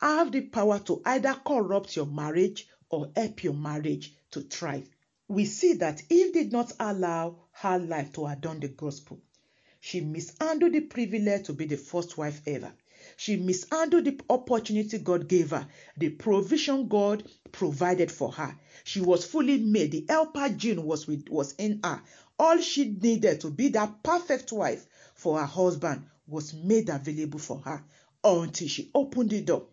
[0.00, 4.88] have the power to either corrupt your marriage or help your marriage to thrive.
[5.28, 9.20] We see that Eve did not allow her life to adorn the gospel.
[9.80, 12.72] She mishandled the privilege to be the first wife ever.
[13.24, 18.58] She mishandled the opportunity God gave her, the provision God provided for her.
[18.82, 19.92] She was fully made.
[19.92, 22.02] The helper gene was, with, was in her.
[22.36, 27.60] All she needed to be that perfect wife for her husband was made available for
[27.60, 27.84] her
[28.24, 29.68] until she opened the door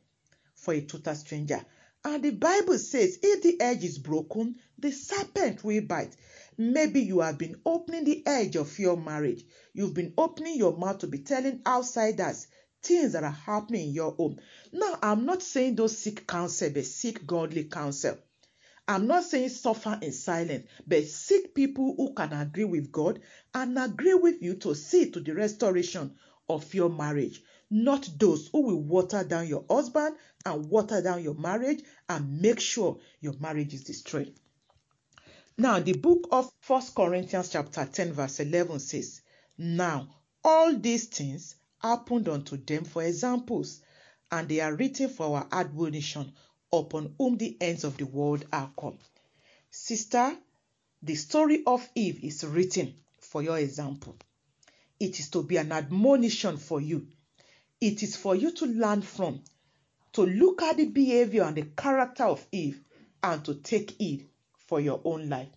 [0.53, 1.65] for a total stranger.
[2.05, 6.15] And the Bible says, if the edge is broken, the serpent will bite.
[6.55, 9.43] Maybe you have been opening the edge of your marriage.
[9.73, 12.45] You've been opening your mouth to be telling outsiders
[12.81, 14.37] things that are happening in your home.
[14.71, 18.17] Now, I'm not saying those seek counsel, but seek godly counsel.
[18.87, 23.21] I'm not saying suffer in silence, but seek people who can agree with God
[23.53, 26.15] and agree with you to see to the restoration
[26.49, 31.35] of your marriage, not those who will water down your husband and water down your
[31.35, 34.33] marriage and make sure your marriage is destroyed.
[35.55, 39.21] Now, the book of First Corinthians chapter 10 verse 11 says,
[39.57, 40.07] Now,
[40.43, 43.81] all these things happened unto them for examples,
[44.31, 46.31] and they are written for our admonition,
[46.71, 48.97] upon whom the ends of the world are come.
[49.71, 50.37] Sister,
[51.01, 54.15] the story of Eve is written for your example.
[54.99, 57.07] It is to be an admonition for you.
[57.79, 59.41] It is for you to learn from,
[60.13, 62.81] to look at the behavior and the character of Eve,
[63.23, 64.27] and to take it
[64.57, 65.49] for your own life.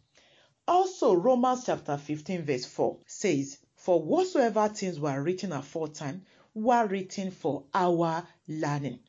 [0.66, 6.24] Also, Romans chapter 15, verse 4 says, For whatsoever things were written aforetime
[6.54, 9.00] were written for our learning.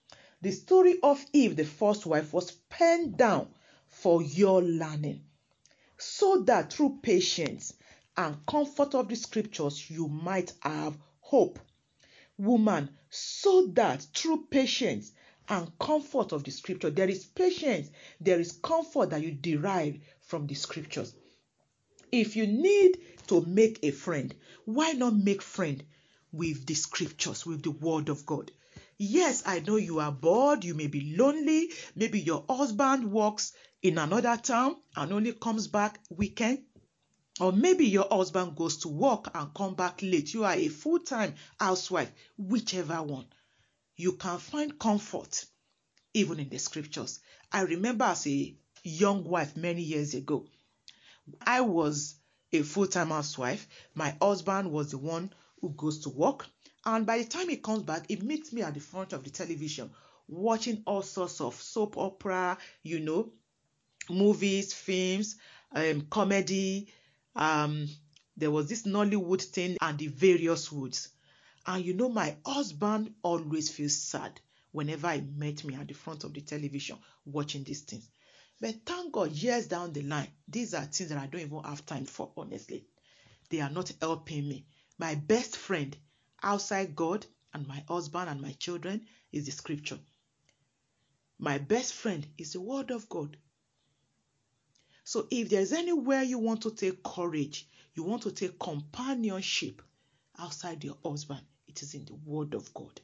[0.41, 3.53] The story of Eve, the first wife, was penned down
[3.85, 5.25] for your learning,
[5.99, 7.75] so that through patience
[8.17, 11.59] and comfort of the scriptures you might have hope.
[12.39, 15.11] Woman, so that through patience
[15.49, 20.47] and comfort of the scripture, there is patience, there is comfort that you derive from
[20.47, 21.13] the scriptures.
[22.11, 22.97] If you need
[23.27, 24.33] to make a friend,
[24.65, 25.83] why not make friend
[26.31, 28.51] with the scriptures, with the word of God?
[28.97, 33.97] Yes, I know you are bored, you may be lonely, maybe your husband works in
[33.97, 36.63] another town and only comes back weekend.
[37.39, 40.33] Or maybe your husband goes to work and come back late.
[40.33, 43.25] You are a full-time housewife, whichever one.
[43.95, 45.45] You can find comfort
[46.13, 47.19] even in the scriptures.
[47.51, 50.45] I remember as a young wife many years ago,
[51.41, 52.15] I was
[52.53, 53.67] a full-time housewife.
[53.95, 56.45] My husband was the one who goes to work.
[56.85, 59.29] And by the time he comes back, he meets me at the front of the
[59.29, 59.89] television
[60.27, 63.31] watching all sorts of soap opera, you know,
[64.09, 65.35] movies, films,
[65.73, 66.87] um, comedy.
[67.35, 67.87] Um,
[68.37, 71.09] there was this Nollywood thing and the various woods.
[71.65, 74.39] And you know, my husband always feels sad
[74.71, 78.07] whenever I met me at the front of the television watching these things.
[78.63, 81.85] But thank God, years down the line, these are things that I don't even have
[81.85, 82.85] time for, honestly.
[83.49, 84.65] They are not helping me.
[84.97, 85.97] My best friend
[86.41, 89.99] outside God and my husband and my children is the scripture.
[91.37, 93.35] My best friend is the word of God.
[95.03, 99.81] So if there's anywhere you want to take courage, you want to take companionship
[100.39, 103.01] outside your husband, it is in the word of God.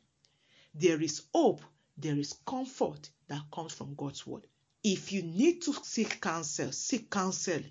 [0.74, 1.60] There is hope,
[1.98, 4.48] there is comfort that comes from God's word.
[4.84, 7.62] If you need to seek counsel, seek counsel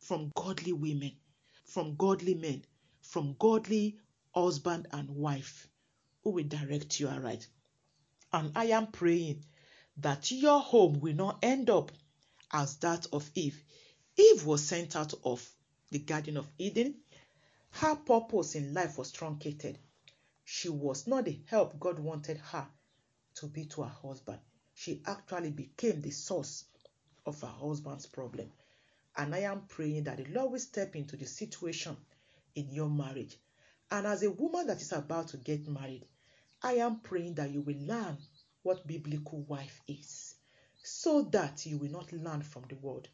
[0.00, 1.12] from godly women,
[1.64, 2.62] from godly men,
[3.00, 3.98] from godly
[4.34, 5.66] husband and wife
[6.22, 7.48] who will direct you aright.
[8.34, 9.46] And I am praying
[9.96, 11.90] that your home will not end up
[12.52, 13.62] as that of Eve.
[14.18, 15.50] Eve was sent out of
[15.90, 16.96] the Garden of Eden.
[17.70, 19.78] Her purpose in life was truncated.
[20.44, 22.68] She was not the help God wanted her
[23.36, 24.40] to be to her husband.
[24.80, 26.64] She actually became the source
[27.26, 28.52] of her husband's problem.
[29.16, 31.96] And I am praying that the Lord will step into the situation
[32.54, 33.36] in your marriage.
[33.90, 36.06] And as a woman that is about to get married,
[36.62, 38.18] I am praying that you will learn
[38.62, 40.36] what biblical wife is
[40.84, 43.08] so that you will not learn from the world.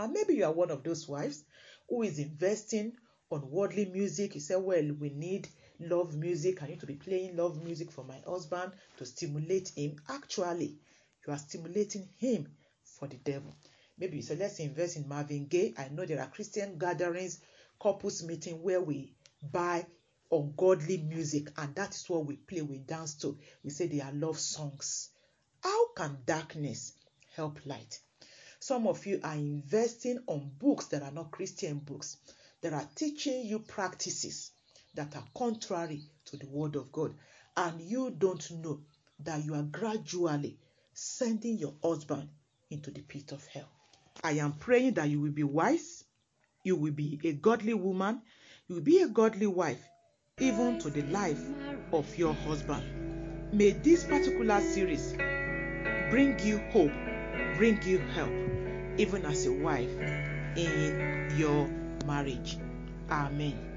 [0.00, 1.44] And maybe you are one of those wives
[1.88, 2.96] who is investing
[3.30, 4.34] on worldly music.
[4.34, 5.48] You say, Well, we need
[5.88, 6.62] love music.
[6.62, 9.96] I need to be playing love music for my husband to stimulate him.
[10.08, 10.76] Actually,
[11.26, 12.48] you are stimulating him
[12.84, 13.54] for the devil.
[13.98, 15.74] Maybe you say, Let's invest in Marvin Gaye.
[15.76, 17.40] I know there are Christian gatherings,
[17.80, 19.86] couples meeting where we buy
[20.30, 23.38] ungodly music and that is what we play, we dance to.
[23.62, 25.10] We say they are love songs.
[25.62, 26.94] How can darkness
[27.34, 28.00] help light?
[28.58, 32.16] Some of you are investing on books that are not Christian books,
[32.62, 34.51] that are teaching you practices
[34.94, 37.14] that are contrary to the Word of God,
[37.56, 38.80] and you don't know
[39.20, 40.58] that you are gradually
[40.92, 42.28] sending your husband
[42.70, 43.68] into the pit of hell.
[44.22, 46.04] I am praying that you will be wise,
[46.64, 48.22] you will be a godly woman,
[48.68, 49.82] you will be a godly wife,
[50.38, 51.42] even to the life
[51.92, 52.82] of your husband.
[53.52, 55.14] May this particular series
[56.10, 56.92] bring you hope,
[57.56, 58.32] bring you help,
[58.98, 59.90] even as a wife
[60.56, 61.66] in your
[62.06, 62.58] marriage.
[63.10, 63.71] Amen.